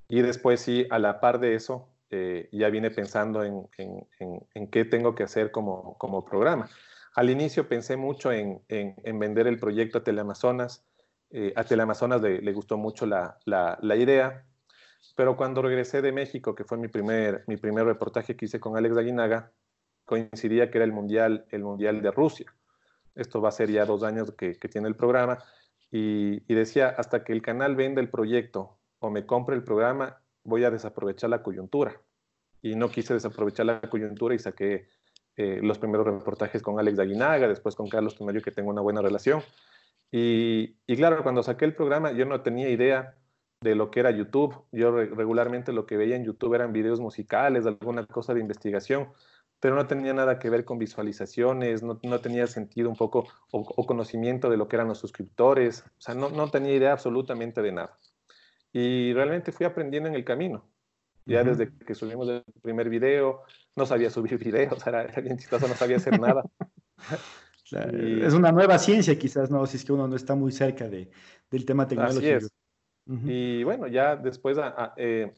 [0.09, 4.47] y después sí, a la par de eso, eh, ya vine pensando en, en, en,
[4.53, 6.69] en, qué tengo que hacer como, como programa.
[7.17, 10.87] Al inicio pensé mucho en, en vender el proyecto a Teleamazonas,
[11.29, 13.37] Eh, a Teleamazonas le, gustó mucho la,
[13.97, 14.45] idea,
[15.15, 19.51] pero cuando regresé de México, que fue mi primer, reportaje que hice con Alex Aguinaga,
[20.05, 22.53] coincidía que era el mundial, el mundial de Rusia.
[23.15, 25.39] Esto va a ser ya dos años que, tiene el programa.
[25.91, 30.63] Y, decía, hasta que el canal venda el proyecto o me compre el programa, voy
[30.63, 31.99] a desaprovechar la coyuntura.
[32.61, 34.87] Y no quise desaprovechar la coyuntura y saqué
[35.37, 39.01] eh, los primeros reportajes con Alex Aguinaga, después con Carlos Tomayo, que tengo una buena
[39.01, 39.41] relación.
[40.11, 43.15] Y, y, claro, cuando saqué el programa, yo no tenía idea
[43.61, 44.63] de lo que era YouTube.
[44.71, 49.09] Yo re regularmente lo que veía en YouTube eran videos musicales, alguna cosa de investigación
[49.59, 53.59] pero no tenía nada que ver con visualizaciones, no, no tenía sentido un poco o,
[53.61, 57.61] o, conocimiento de lo que eran los suscriptores, o sea, no, no, tenía idea absolutamente
[57.61, 57.97] de nada.
[58.71, 60.69] Y realmente fui aprendiendo en el camino.
[61.25, 61.55] Ya uh -huh.
[61.55, 63.41] desde que subimos el primer video,
[63.77, 66.43] no sabía subir videos, era, era bien chistoso, no sabía hacer nada.
[67.93, 69.65] y, es una nueva ciencia quizás, ¿no?
[69.65, 71.09] Si es que uno no está muy cerca de,
[71.49, 72.19] del tema tecnológico.
[72.19, 72.51] Así es.
[73.05, 73.31] Uh -huh.
[73.31, 75.31] Y bueno, ya después a, a, eh,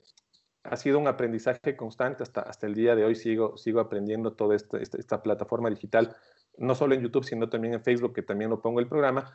[0.64, 3.16] ha sido un aprendizaje constante hasta, hasta el día de hoy.
[3.16, 6.16] Sigo, sigo aprendiendo toda esta, esta, esta, plataforma digital,
[6.58, 9.34] no solo en YouTube, sino también en Facebook, que también lo pongo el programa,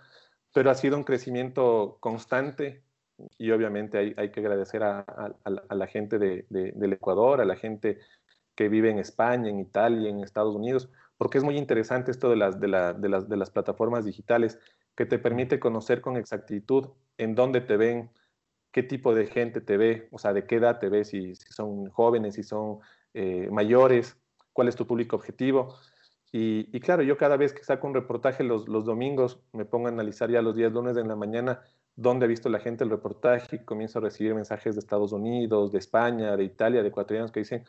[0.52, 2.82] pero ha sido un crecimiento constante
[3.38, 5.34] y obviamente hay, hay que agradecer a, a,
[5.68, 8.00] a la gente de, de, del Ecuador, a la gente
[8.54, 12.36] que vive en España, en Italia, en Estados Unidos, porque es muy interesante esto de
[12.36, 14.58] las, de, la, de, las, de las plataformas digitales
[14.94, 16.88] que te permite conocer con exactitud
[17.18, 18.10] en dónde te ven,
[18.72, 21.88] qué tipo de gente te ve, o sea, de qué edad te ve, si, son
[21.90, 22.80] jóvenes, si son
[23.14, 24.16] eh, mayores,
[24.52, 25.76] cuál es tu público objetivo.
[26.32, 29.86] Y, y, claro, yo cada vez que saco un reportaje los, los, domingos, me pongo
[29.86, 31.60] a analizar ya los días lunes en la mañana
[31.96, 35.70] dónde ha visto la gente el reportaje y comienzo a recibir mensajes de Estados Unidos,
[35.70, 37.64] de España, de Italia, de ecuatorianos que dicen,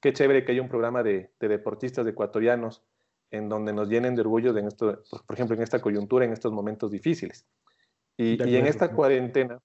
[0.00, 2.82] qué chévere que haya un programa de, de deportistas de ecuatorianos
[3.30, 6.52] en donde nos llenen de orgullo, de esto, por ejemplo, en esta coyuntura, en estos
[6.52, 7.46] momentos difíciles.
[8.16, 9.60] Y, y en esta cuarentena,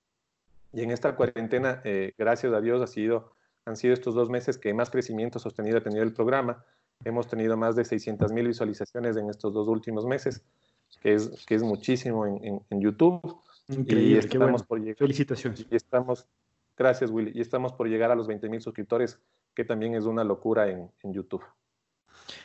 [0.72, 3.34] y en esta cuarentena, eh, gracias a Dios, ha sido,
[3.66, 6.64] han sido estos dos meses que más crecimiento sostenido ha tenido el programa.
[7.04, 10.44] Hemos tenido más de 600 mil visualizaciones en estos dos últimos meses,
[11.02, 13.20] que es, que es muchísimo en, en, en YouTube.
[13.68, 14.66] Increíble, y estamos bueno.
[14.68, 15.66] por llegar, Felicitaciones.
[15.70, 16.28] Y estamos,
[16.78, 17.32] gracias, Willy.
[17.34, 19.20] Y estamos por llegar a los 20 mil suscriptores,
[19.56, 21.44] que también es una locura en, en YouTube.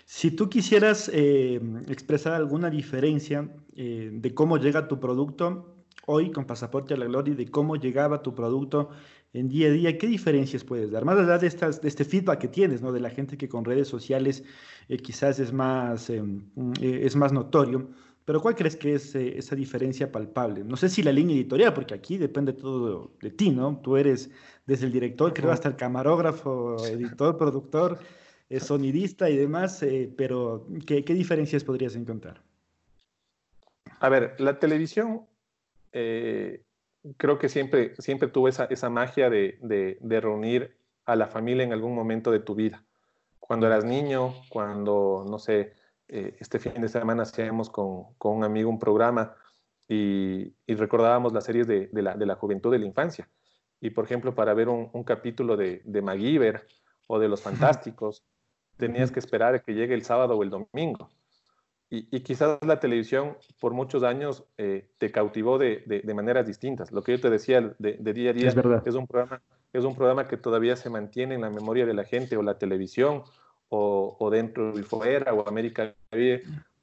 [0.05, 6.45] Si tú quisieras eh, expresar alguna diferencia eh, de cómo llega tu producto hoy con
[6.45, 8.91] Pasaporte a la Gloria de cómo llegaba tu producto
[9.33, 11.05] en día a día, ¿qué diferencias puedes dar?
[11.05, 12.91] Más allá de, de este feedback que tienes, ¿no?
[12.91, 14.43] De la gente que con redes sociales
[14.89, 17.91] eh, quizás es más, em, es más notorio,
[18.25, 20.63] pero ¿cuál crees que es eh, esa diferencia palpable?
[20.65, 23.81] No sé si la línea editorial, porque aquí depende todo de, ti, ¿no?
[23.83, 24.31] Tú eres
[24.67, 27.99] desde el director, creo, hasta el camarógrafo, editor, productor,
[28.49, 32.43] eh, sonidista y demás, eh, pero ¿qué, ¿qué diferencias podrías encontrar?
[33.99, 35.27] A ver, la televisión
[37.17, 41.65] creo que siempre, siempre tuve esa, esa magia de, de, de, reunir a la familia
[41.65, 42.85] en algún momento de tu vida.
[43.39, 45.73] Cuando eras niño, cuando, no sé,
[46.13, 49.35] eh, este fin de semana hacíamos con, con un amigo un programa
[49.89, 53.29] y, y recordábamos las series de, de, la, de la juventud de la infancia.
[53.81, 56.67] Y, por ejemplo, para ver un, un capítulo de, de MacGyver
[57.07, 58.25] o de Los Fantásticos,
[58.77, 61.11] tenías que esperar a que llegue el sábado o el domingo.
[61.89, 66.47] Y, y, quizás la televisión por muchos años eh, te cautivó de, de, de, maneras
[66.47, 66.93] distintas.
[66.93, 69.43] Lo que yo te decía de, de día a día es, es, un programa,
[69.73, 72.59] es un programa que todavía se mantiene en la memoria de la gente, o la
[72.59, 73.25] televisión,
[73.71, 75.95] o, o dentro y fuera, o América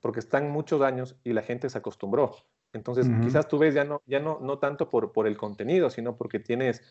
[0.01, 2.35] porque están muchos años y la gente se acostumbró.
[2.73, 3.23] Entonces, uh -huh.
[3.23, 6.39] quizás tú ves ya no, ya no, no tanto por, por el contenido, sino porque
[6.39, 6.81] tienes,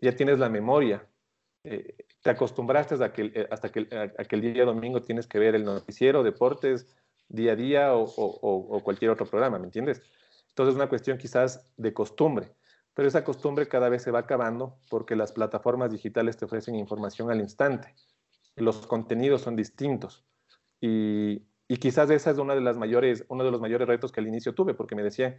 [0.00, 1.06] ya tienes la memoria.
[1.64, 5.26] Eh, te acostumbraste hasta que, eh, hasta que, a, a que el día domingo tienes
[5.26, 6.86] que ver el noticiero, deportes,
[7.28, 10.02] día a día o, o, o, cualquier otro programa, ¿me entiendes?
[10.48, 12.52] Entonces es una cuestión quizás de costumbre,
[12.94, 17.30] pero esa costumbre cada vez se va acabando porque las plataformas digitales te ofrecen información
[17.30, 17.94] al instante,
[18.56, 20.24] los contenidos son distintos
[20.80, 24.20] y, y quizás esa es una de las mayores, uno de los mayores retos que
[24.20, 25.38] al inicio tuve porque me decían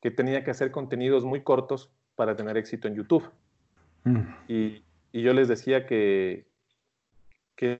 [0.00, 3.28] que tenía que hacer contenidos muy cortos para tener éxito en YouTube.
[4.04, 4.20] Mm.
[4.48, 6.46] Y, y, yo les decía que,
[7.56, 7.78] que,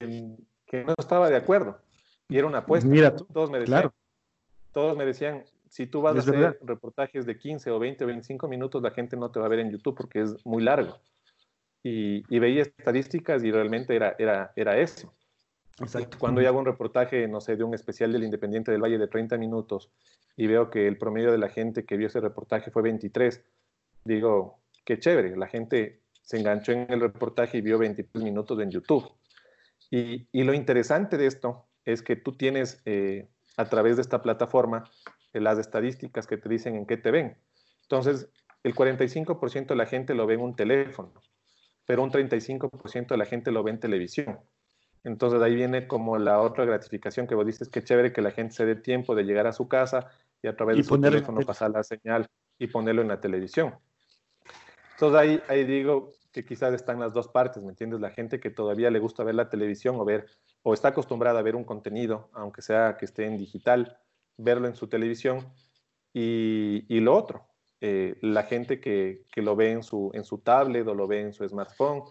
[0.66, 1.78] que no estaba de acuerdo
[2.28, 2.88] y era una apuesta.
[2.88, 3.94] Mira tú, todos me decían, claro.
[4.72, 6.56] todos me decían, si tú vas es a hacer verdad.
[6.62, 9.58] reportajes de 15 o 20 o 25 minutos, la gente no te va a ver
[9.58, 10.98] en YouTube porque es muy largo.
[11.84, 15.14] Y, y veía estadísticas y realmente era, era, era eso.
[15.80, 16.18] Exacto.
[16.18, 19.06] Cuando yo hago un reportaje, no sé, de un especial del Independiente del Valle de
[19.06, 19.92] 30 minutos
[20.36, 23.44] y veo que el promedio de la gente que vio ese reportaje fue 23,
[24.04, 28.70] digo, qué chévere, la gente se enganchó en el reportaje y vio 23 minutos en
[28.70, 29.04] YouTube.
[29.90, 34.22] Y, y lo interesante de esto es que tú tienes eh, a través de esta
[34.22, 34.84] plataforma
[35.32, 37.36] eh, las estadísticas que te dicen en qué te ven.
[37.82, 38.28] Entonces,
[38.62, 41.12] el 45% de la gente lo ve en un teléfono,
[41.86, 44.38] pero un 35% de la gente lo ve en televisión.
[45.04, 48.54] Entonces ahí viene como la otra gratificación que vos dices, que chévere que la gente
[48.54, 50.08] se dé tiempo de llegar a su casa
[50.42, 52.26] y a través de su teléfono pasar la señal
[52.58, 53.74] y ponerlo en la televisión.
[54.92, 58.00] Entonces ahí, ahí digo que quizás están las dos partes, ¿me entiendes?
[58.00, 60.26] La gente que todavía le gusta ver la televisión o ver,
[60.62, 63.98] o está acostumbrada a ver un contenido, aunque sea que esté en digital,
[64.36, 65.46] verlo en su televisión.
[66.12, 67.46] Y, y lo otro,
[67.86, 71.20] eh, la gente que, que, lo ve en su, en su tablet o lo ve
[71.20, 72.02] en su smartphone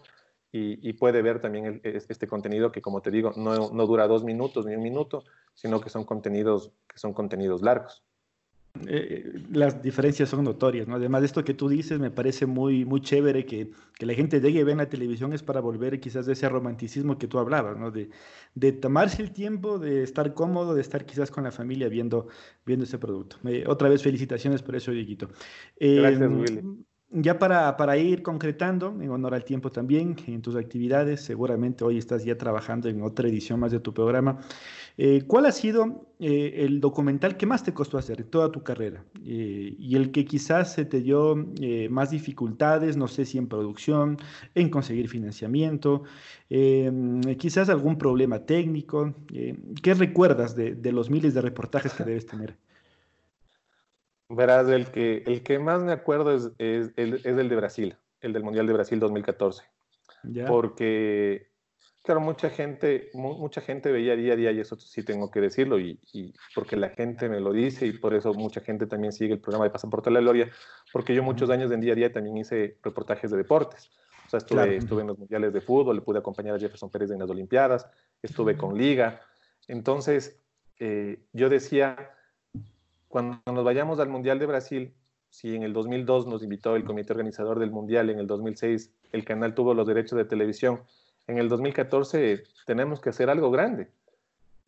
[0.52, 4.66] y, puede ver también este contenido que, como te digo, no, no dura dos minutos
[4.66, 8.04] ni un minuto, sino que son contenidos, que son contenidos largos.
[8.88, 10.96] Eh, las diferencias son notorias, ¿no?
[10.96, 14.40] Además de esto que tú dices, me parece muy, muy chévere que, que la gente
[14.40, 17.78] llegue a ver la televisión es para volver quizás de ese romanticismo que tú hablabas,
[17.78, 17.92] ¿no?
[17.92, 18.10] De,
[18.56, 22.26] de tomarse el tiempo, de estar cómodo, de estar quizás con la familia viendo,
[22.66, 23.36] viendo ese producto.
[23.66, 25.28] otra vez, felicitaciones por eso, Dieguito.
[25.78, 26.84] Gracias, em, Willy.
[27.16, 31.96] Ya para, para, ir concretando, en honor al tiempo también, en tus actividades, seguramente hoy
[31.96, 34.40] estás ya trabajando en otra edición más de tu programa.
[34.96, 38.62] Eh, ¿Cuál ha sido eh, el documental que más te costó hacer en toda tu
[38.62, 39.04] carrera?
[39.24, 41.34] Eh, y el que quizás se te dio
[41.90, 44.18] más dificultades, no sé si en producción,
[44.54, 46.04] en conseguir financiamiento,
[47.38, 49.14] quizás algún problema técnico.
[49.82, 52.56] ¿Qué recuerdas de, de los miles de reportajes que debes tener?
[54.28, 57.96] Verás, el que, el que más me acuerdo es, es, el, es el de Brasil,
[58.20, 59.64] el del Mundial de Brasil 2014.
[60.46, 61.48] Porque,
[62.04, 65.80] claro, mucha gente, mucha gente veía día a día, y eso sí tengo que decirlo,
[65.80, 69.32] y, y, porque la gente me lo dice, y por eso mucha gente también sigue
[69.32, 70.50] el programa de Pasaporte a la Gloria,
[70.92, 73.90] porque yo muchos años en día a día también hice reportajes de deportes.
[74.26, 77.10] O sea, estuve, estuve en los mundiales de fútbol, le pude acompañar a Jefferson Pérez
[77.10, 77.86] en las Olimpiadas,
[78.20, 79.22] estuve con Liga.
[79.66, 80.38] Entonces,
[80.78, 82.10] eh, yo decía,
[83.08, 84.94] cuando nos vayamos al Mundial de Brasil,
[85.30, 89.24] si en el 2002 nos invitó el comité organizador del Mundial, en el 2006 el
[89.24, 90.82] canal tuvo los derechos de televisión,
[91.26, 93.88] en el 2014 tenemos que hacer algo grande.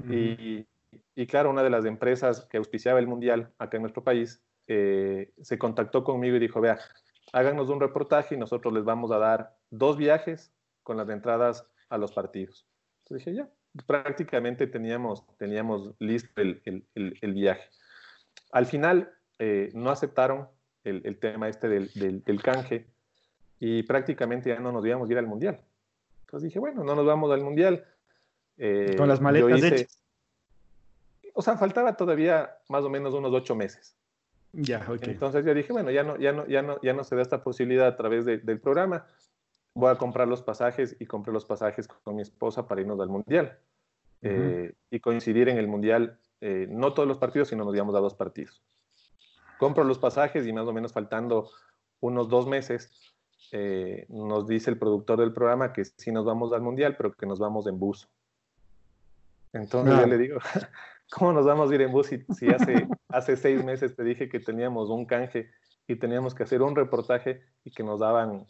[0.09, 0.67] y,
[1.15, 5.33] y, claro, una de las empresas que auspiciaba el Mundial acá en nuestro país eh,
[5.41, 6.79] se contactó conmigo y dijo, vea,
[7.33, 11.99] háganos un reportaje y nosotros les vamos a dar dos viajes con las entradas a
[11.99, 12.67] los partidos.
[13.05, 13.49] Entonces dije, ya,
[13.87, 17.69] prácticamente teníamos, teníamos listo el, el, el viaje.
[18.53, 20.49] Al final eh, no aceptaron
[20.85, 22.87] el, tema este del, canje
[23.59, 25.61] y prácticamente ya no nos íbamos a ir al mundial.
[26.27, 27.85] Entonces dije, bueno, no nos vamos al mundial.
[28.59, 29.99] Eh, Con las maletas hechas.
[31.35, 33.97] O sea, faltaba todavía más o menos unos ocho meses.
[34.53, 35.03] Ya, ok.
[35.03, 37.45] Entonces yo dije, bueno, ya no, ya no, ya no, ya no se da esta
[37.45, 39.07] posibilidad a través del programa.
[39.75, 43.09] Voy a comprar los pasajes y compré los pasajes con mi esposa para irnos al
[43.09, 43.59] mundial.
[44.23, 48.01] Eh, y coincidir en el mundial eh, no todos los partidos, sino nos íbamos a
[48.01, 48.63] dos partidos.
[49.59, 51.51] Compro los pasajes y más o menos faltando
[52.01, 53.15] unos dos meses,
[53.53, 57.27] eh, nos dice el productor del programa que sí nos vamos al mundial, pero que
[57.27, 58.09] nos vamos en bus.
[59.53, 60.39] Entonces yo le digo,
[61.11, 64.29] ¿cómo nos vamos a ir en bus si, si hace, hace seis meses te dije
[64.29, 65.51] que teníamos un canje
[65.87, 68.47] y teníamos que hacer un reportaje y que nos daban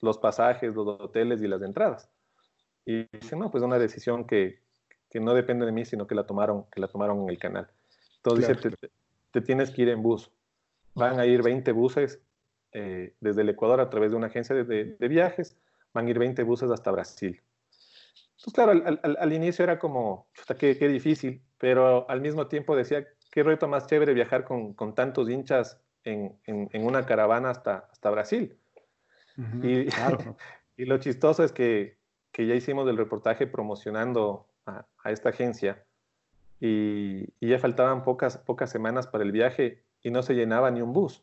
[0.00, 2.10] los pasajes, los hoteles y las entradas?
[2.84, 4.62] Y dice, no, pues una decisión que,
[5.10, 7.68] que no depende de mí, sino que la tomaron, que la tomaron en el canal.
[8.16, 8.90] Entonces dice,
[9.30, 10.30] te, tienes que ir en bus.
[10.94, 12.20] Van a ir 20 buses
[12.72, 15.56] eh, desde el Ecuador a través de una agencia de, viajes,
[15.92, 17.40] van a ir 20 buses hasta Brasil.
[18.36, 20.28] Entonces, claro, al, inicio era como,
[20.58, 24.94] qué, qué, difícil, pero al mismo tiempo decía, qué reto más chévere viajar con, con
[24.94, 28.56] tantos hinchas en, en, una caravana hasta, hasta Brasil.
[29.62, 29.86] y,
[30.76, 31.98] y, lo chistoso es que,
[32.32, 35.84] que ya hicimos el reportaje promocionando a, esta agencia
[36.60, 40.92] y, ya faltaban pocas, pocas semanas para el viaje y no se llenaba ni un
[40.92, 41.22] bus.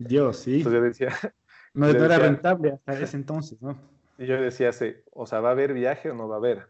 [0.00, 0.58] Dios, sí.
[0.58, 1.08] Entonces yo decía...
[1.72, 3.78] No, era rentable hasta ese entonces, ¿no?
[4.18, 4.72] Y yo decía,
[5.12, 6.68] o sea, ¿va a haber viaje o no va a haber?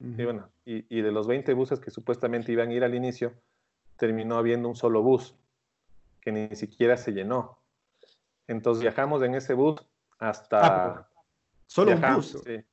[0.00, 3.32] Y bueno, y, de los 20 buses que supuestamente iban a ir al inicio,
[3.96, 5.36] terminó habiendo un solo bus,
[6.20, 7.58] que ni siquiera se llenó.
[8.48, 9.86] Entonces viajamos en ese bus
[10.18, 10.86] hasta...
[10.86, 11.08] Ah,
[11.66, 12.42] solo un bus.
[12.44, 12.64] Sí,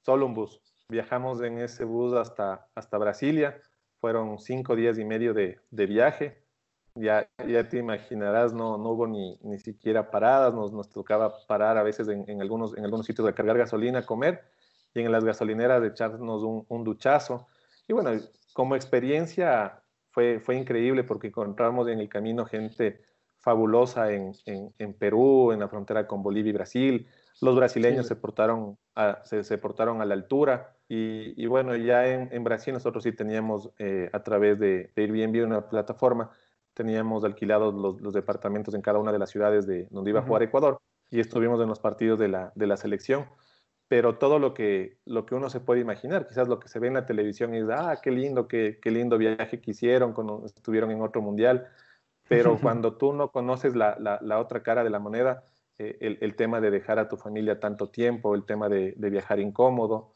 [0.00, 0.62] solo un bus.
[0.88, 3.60] Viajamos en ese bus hasta, hasta Brasilia,
[4.00, 6.45] fueron cinco días y medio de, de viaje.
[6.96, 11.76] Ya, ya te imaginarás, no, no hubo ni, ni siquiera paradas, nos, nos tocaba parar
[11.76, 14.44] a veces en, en, algunos, en algunos sitios de cargar gasolina, comer,
[14.94, 17.46] y en las gasolineras echarnos un, un duchazo.
[17.86, 18.10] Y bueno,
[18.54, 23.02] como experiencia fue, fue increíble porque encontramos en el camino gente
[23.40, 27.06] fabulosa en, en, en, Perú, en la frontera con Bolivia y Brasil.
[27.42, 30.74] Los brasileños se, portaron a, se, se, portaron a la altura.
[30.88, 35.68] Y, bueno, ya en, Brasil nosotros sí teníamos eh, a través de, de Airbnb una
[35.68, 36.30] plataforma,
[36.76, 40.42] teníamos alquilados los, departamentos en cada una de las ciudades de donde iba a jugar
[40.42, 40.78] Ecuador
[41.10, 43.26] y estuvimos en los partidos de la, de la selección.
[43.88, 46.88] Pero todo lo que, lo que uno se puede imaginar, quizás lo que se ve
[46.88, 50.90] en la televisión es, ah, qué lindo, qué, qué lindo viaje que hicieron cuando estuvieron
[50.90, 51.66] en otro mundial.
[52.28, 55.44] Pero cuando tú no conoces la, la, otra cara de la moneda,
[55.78, 59.10] eh, el, el, tema de dejar a tu familia tanto tiempo, el tema de, de,
[59.10, 60.12] viajar incómodo,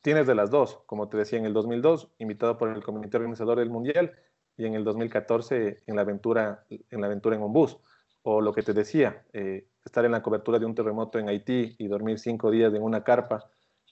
[0.00, 3.58] tienes de las dos, como te decía en el 2002, invitado por el comité organizador
[3.58, 4.12] del Mundial,
[4.56, 7.76] y en el 2014 en la aventura en, la aventura en un bus.
[8.22, 11.76] O lo que te decía, eh, estar en la cobertura de un terremoto en Haití
[11.78, 13.50] y dormir cinco días en una carpa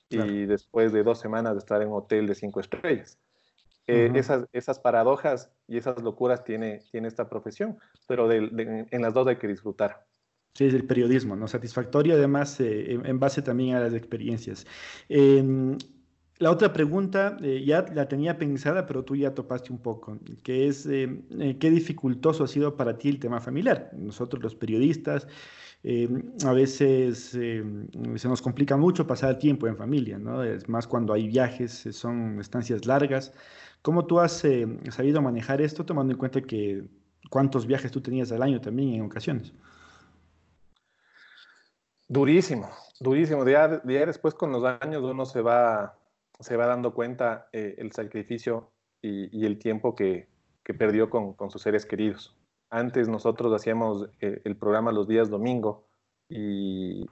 [0.08, 3.18] y después de dos semanas de estar en un hotel de cinco estrellas.
[3.86, 9.26] Eh, esas, esas paradojas y esas locuras tiene, tiene esta profesión, pero en las dos
[9.26, 10.06] hay que disfrutar.
[10.54, 11.48] Sí, es el periodismo, ¿no?
[11.48, 14.66] Satisfactorio además eh, en, base también a las experiencias.
[15.08, 15.78] Em,
[16.42, 20.66] la otra pregunta eh, ya la tenía pensada, pero tú ya topaste un poco, que
[20.66, 23.90] es eh, eh, qué dificultoso ha sido para ti el tema familiar.
[23.96, 25.28] Nosotros los periodistas
[26.44, 30.42] a veces se nos complica mucho pasar tiempo en familia, ¿no?
[30.44, 33.32] Es más cuando hay viajes, son estancias largas.
[33.82, 34.44] ¿Cómo tú has
[34.90, 36.84] sabido manejar esto tomando en cuenta que
[37.30, 39.52] cuántos viajes tú tenías al año también en ocasiones?
[42.08, 42.68] Durísimo,
[43.00, 43.44] durísimo.
[43.44, 45.98] Día después con los años uno se va
[46.42, 48.70] se va dando cuenta eh, el sacrificio
[49.00, 50.28] y, el tiempo que,
[50.78, 52.36] perdió con, sus seres queridos.
[52.70, 55.86] Antes nosotros hacíamos eh, el programa los días domingo
[56.28, 57.06] y,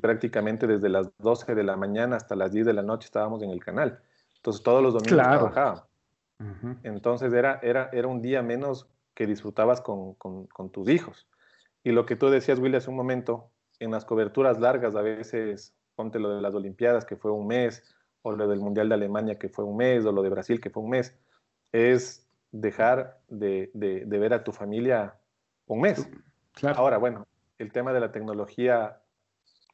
[0.00, 3.50] prácticamente desde las 12 de la mañana hasta las 10 de la noche estábamos en
[3.50, 4.00] el canal.
[4.36, 5.84] Entonces todos los domingos trabajábamos.
[6.82, 11.26] Entonces era, era, era un día menos que disfrutabas con, con, tus hijos.
[11.82, 15.74] Y lo que tú decías, Willy, hace un momento, en las coberturas largas, a veces,
[15.94, 17.95] ponte lo de las Olimpiadas, que fue un mes,
[18.26, 20.68] o lo del Mundial de Alemania que fue un mes, o lo de Brasil que
[20.68, 21.14] fue un mes,
[21.70, 25.14] es dejar de, ver a tu familia
[25.66, 26.08] un mes.
[26.74, 29.00] Ahora, bueno, el tema de la tecnología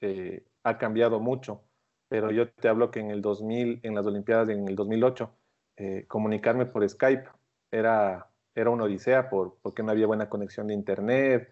[0.03, 1.63] eh, ha cambiado mucho,
[2.09, 5.31] pero yo te hablo que en el 2000, en las Olimpiadas en el 2008,
[5.79, 7.25] eh, comunicarme por Skype
[7.71, 11.51] era, era una odisea por, porque no había buena conexión de internet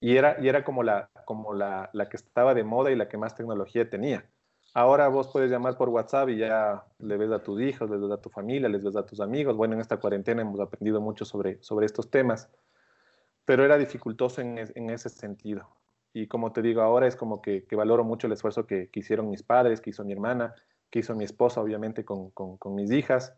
[0.00, 3.08] y era, y era como, la, como la, la que estaba de moda y la
[3.08, 4.24] que más tecnología tenía.
[4.78, 8.10] Ahora vos puedes llamar por WhatsApp y ya le ves a tus hijos, les ves
[8.10, 9.56] a tu familia, les ves a tus amigos.
[9.56, 12.50] Bueno, en esta cuarentena hemos aprendido mucho sobre, sobre estos temas,
[13.46, 15.66] pero era dificultoso en, en ese sentido.
[16.12, 19.30] Y como te digo, ahora es como que, valoro mucho el esfuerzo que, que, hicieron
[19.30, 20.54] mis padres, que hizo mi hermana,
[20.90, 23.34] que hizo mi esposa, obviamente, con, con, con mis hijas.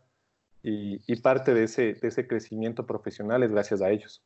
[0.61, 4.25] Y, y, parte de ese, de ese crecimiento profesional es gracias a ellos.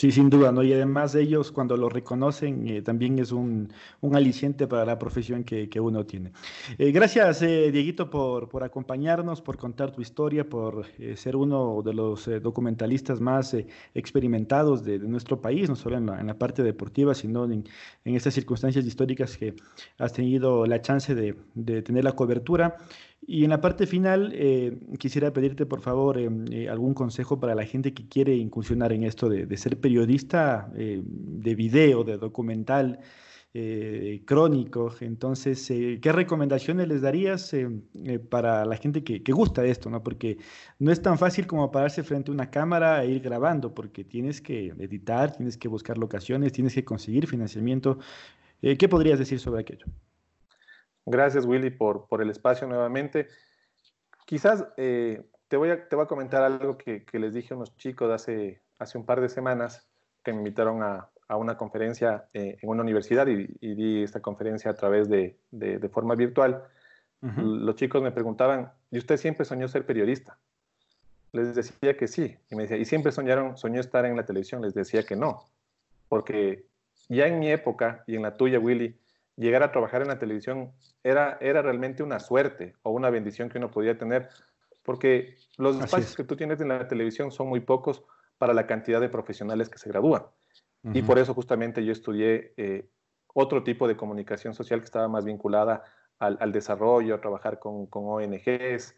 [0.00, 0.62] Sí, sin duda, ¿no?
[0.62, 3.70] Y además ellos cuando lo reconocen eh, también es un,
[4.00, 6.32] un, aliciente para la profesión que, que uno tiene.
[6.78, 10.86] Eh, gracias, eh, Dieguito, por, por, acompañarnos, por contar tu historia, por
[11.16, 13.54] ser uno de los documentalistas más
[13.94, 17.68] experimentados de, nuestro país, no solo en la, en la parte deportiva, sino en,
[18.06, 19.54] en, estas circunstancias históricas que
[19.98, 22.78] has tenido la chance de, de tener la cobertura.
[23.26, 27.54] Y en la parte final, eh, quisiera pedirte, por favor, eh, eh, algún consejo para
[27.54, 33.00] la gente que quiere incursionar en esto de, ser periodista de video, de documental,
[34.24, 34.94] crónico.
[35.00, 35.66] Entonces,
[36.00, 37.54] ¿qué recomendaciones les darías
[38.30, 39.90] para la gente que, que, gusta esto?
[39.90, 40.02] ¿no?
[40.02, 40.38] Porque
[40.78, 44.40] no es tan fácil como pararse frente a una cámara e ir grabando, porque tienes
[44.40, 47.98] que editar, tienes que buscar locaciones, tienes que conseguir financiamiento.
[48.60, 49.86] ¿Qué podrías decir sobre aquello?
[51.10, 53.26] Gracias, Willy, por, por el espacio nuevamente.
[54.26, 57.56] Quizás eh, te, voy a, te voy a comentar algo que, que, les dije a
[57.56, 59.88] unos chicos hace, hace un par de semanas
[60.22, 64.70] que me invitaron a, a una conferencia eh, en una universidad y, di esta conferencia
[64.70, 66.62] a través de, de, forma virtual.
[67.20, 70.38] Los chicos me preguntaban, ¿y usted siempre soñó ser periodista?
[71.32, 72.36] Les decía que sí.
[72.50, 74.62] Y me decía, ¿y siempre soñaron, soñó estar en la televisión?
[74.62, 75.44] Les decía que no.
[76.08, 76.66] Porque
[77.08, 78.96] ya en mi época y en la tuya, Willy,
[79.40, 80.72] llegar a trabajar en la televisión
[81.02, 84.28] era, era realmente una suerte o una bendición que uno podía tener,
[84.82, 88.04] porque los espacios que tú tienes en la televisión son muy pocos
[88.38, 90.24] para la cantidad de profesionales que se gradúan.
[90.94, 92.88] Y por eso justamente yo estudié eh,
[93.34, 95.84] otro tipo de comunicación social que estaba más vinculada
[96.18, 98.94] al, desarrollo, a trabajar con, con ONGs.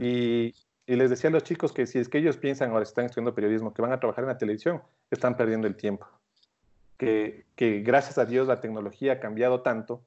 [0.00, 0.54] y,
[0.86, 3.34] y, les decía a los chicos que si es que ellos piensan ahora están estudiando
[3.34, 6.06] periodismo, que van a trabajar en la televisión, están perdiendo el tiempo
[7.00, 10.02] que, gracias a Dios la tecnología ha cambiado tanto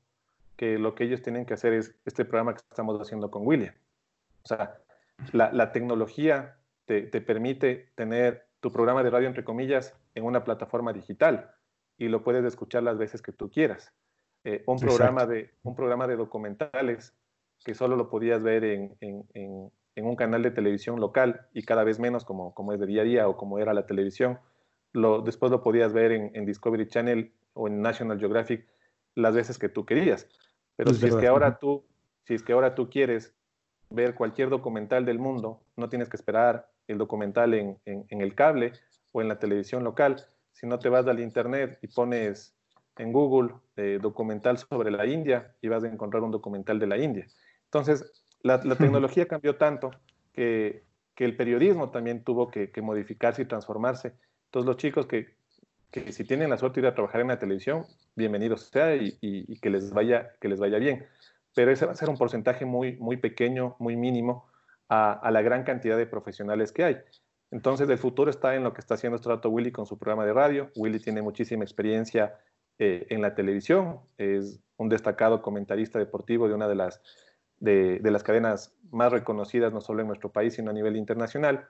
[0.56, 3.74] que lo que ellos tienen que hacer es este programa que estamos haciendo con William.
[4.44, 4.78] O sea,
[5.32, 11.52] la, tecnología te, permite tener tu programa de radio, entre comillas, en una plataforma digital
[11.98, 13.91] y lo puedes escuchar las veces que tú quieras.
[14.44, 17.16] Eh, un, programa de, un programa de documentales
[17.64, 21.98] que solo lo podías ver en, en un canal de televisión local y cada vez
[22.00, 24.38] menos como, como es de día a día o como era la televisión,
[24.94, 28.68] lo, después lo podías ver en, Discovery Channel o en National Geographic
[29.16, 30.28] las veces que tú querías.
[30.76, 31.86] Pero si es, que ahora tú,
[32.24, 33.36] si es que ahora tú quieres
[33.89, 38.74] ver cualquier documental del mundo, no tienes que esperar el documental en, en el cable
[39.12, 42.56] o en la televisión local, si no te vas al internet y pones
[42.98, 46.98] en Google eh, documental sobre la India y vas a encontrar un documental de la
[46.98, 47.28] India.
[47.66, 49.91] Entonces, la, tecnología cambió tanto
[50.34, 50.84] que,
[51.18, 54.14] el periodismo también tuvo que, modificarse y transformarse.
[54.54, 55.34] Entonces, los chicos que,
[56.12, 59.72] si tienen la suerte de ir a trabajar en la televisión, bienvenidos sea y, que,
[59.72, 61.08] les vaya, que les vaya bien.
[61.56, 64.45] Pero ese va a ser un porcentaje muy, muy pequeño, muy mínimo
[64.89, 66.97] a, la gran cantidad de profesionales que hay.
[67.49, 70.34] Entonces, el futuro está en lo que está haciendo Strato Willy con su programa de
[70.34, 70.70] radio.
[70.76, 72.38] Willy tiene muchísima experiencia
[72.78, 77.01] eh, en la televisión, es un destacado comentarista deportivo de una de las,
[77.60, 81.66] de, las cadenas más reconocidas, no solo en nuestro país, sino a nivel internacional.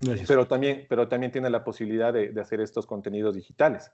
[0.00, 3.90] Pero también, pero también tiene la posibilidad de, hacer estos contenidos digitales.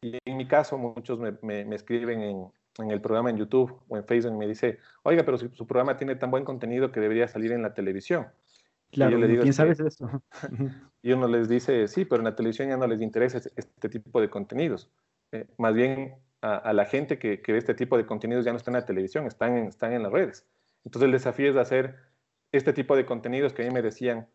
[0.00, 4.04] Y en mi caso, muchos me, escriben en, en, el programa en YouTube o en
[4.04, 7.52] Facebook y me dice, oiga, pero su, programa tiene tan buen contenido que debería salir
[7.52, 8.28] en la televisión.
[8.92, 10.22] Claro, digo, ¿quién sabe eso?
[11.02, 14.20] y uno les dice, sí, pero en la televisión ya no les interesa este tipo
[14.20, 14.90] de contenidos.
[15.32, 18.70] Eh, más bien a, la gente que, ve este tipo de contenidos ya no está
[18.70, 20.46] en la televisión, están en, están en las redes.
[20.84, 21.96] Entonces el desafío es hacer
[22.52, 24.28] este tipo de contenidos que a mí me decían,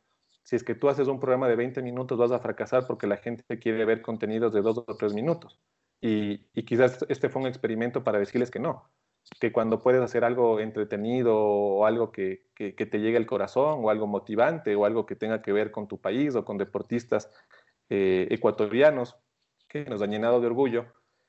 [0.44, 3.18] si es que tú haces un programa de 20 minutos vas a fracasar porque la
[3.18, 5.60] gente quiere ver contenidos de 2 o 3 minutos.
[6.02, 8.90] Y, y, quizás este fue un experimento para decirles que no,
[9.40, 13.90] que cuando puedes hacer algo entretenido o algo que, que, te llegue al corazón o
[13.90, 17.32] algo motivante o algo que tenga que ver con tu país o con deportistas
[17.90, 19.16] eh, ecuatorianos,
[19.68, 20.86] que nos ha llenado de orgullo,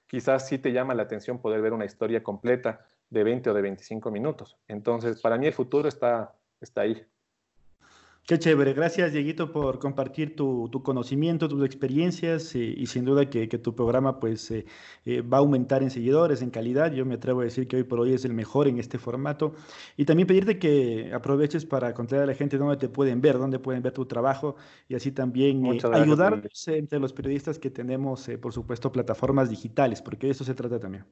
[0.07, 3.63] quizás sí te llama la atención poder ver una historia completa de 20 o de
[3.63, 4.59] 25 minutos.
[4.69, 7.07] Entonces, para mí el futuro está, está ahí.
[8.27, 8.73] Qué chévere.
[8.73, 14.19] Gracias, Dieguito, por compartir tu, conocimiento, tus experiencias eh, y sin duda que, tu programa
[14.19, 14.65] pues eh,
[15.05, 16.91] eh, va a aumentar en seguidores, en calidad.
[16.91, 19.53] Yo me atrevo a decir que hoy por hoy es el mejor en este formato.
[19.99, 23.59] Y también pedirte que aproveches para contar a la gente dónde te pueden ver, dónde
[23.59, 24.57] pueden ver tu trabajo
[24.89, 25.63] y así también
[25.93, 30.81] ayudarnos entre los periodistas que tenemos, por supuesto, plataformas digitales, porque de eso se trata
[30.81, 31.05] también.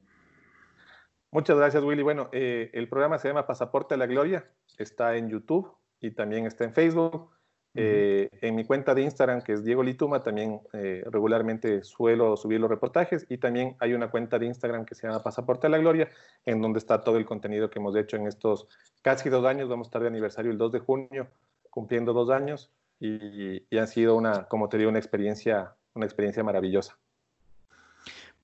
[1.29, 2.01] Muchas gracias, Willy.
[2.01, 4.49] Bueno, el programa se llama Pasaporte a la Gloria,
[4.79, 5.71] está en YouTube
[6.03, 7.31] y también está en Facebook.
[7.75, 12.59] Eh, en mi cuenta de Instagram, que es Diego Lituma, también eh, regularmente suelo subir
[12.59, 15.79] los reportajes y también hay una cuenta de Instagram que se llama Pasaporte a la
[15.79, 16.11] Gloria,
[16.45, 18.67] en donde está todo el contenido que hemos hecho en estos
[19.01, 19.69] casi dos años.
[19.69, 21.27] Vamos a estar de aniversario el 2 de junio,
[21.71, 26.43] cumpliendo dos años y, y ha sido una, como te digo, una experiencia, una experiencia
[26.43, 26.99] maravillosa.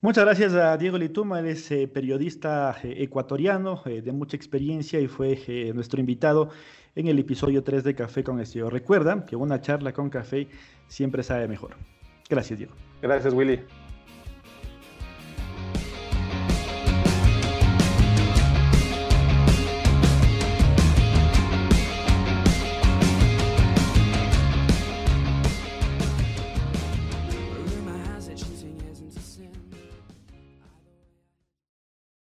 [0.02, 5.72] Muchas gracias a Diego Lituma, él es eh, periodista ecuatoriano de mucha experiencia y fue
[5.74, 6.48] nuestro invitado
[6.94, 8.70] en el episodio 3 de Café con Estilo.
[8.70, 10.48] Recuerda que una charla con café
[10.88, 11.76] siempre sabe mejor.
[12.30, 12.74] Gracias, Diego.
[13.02, 13.60] Gracias, Willy.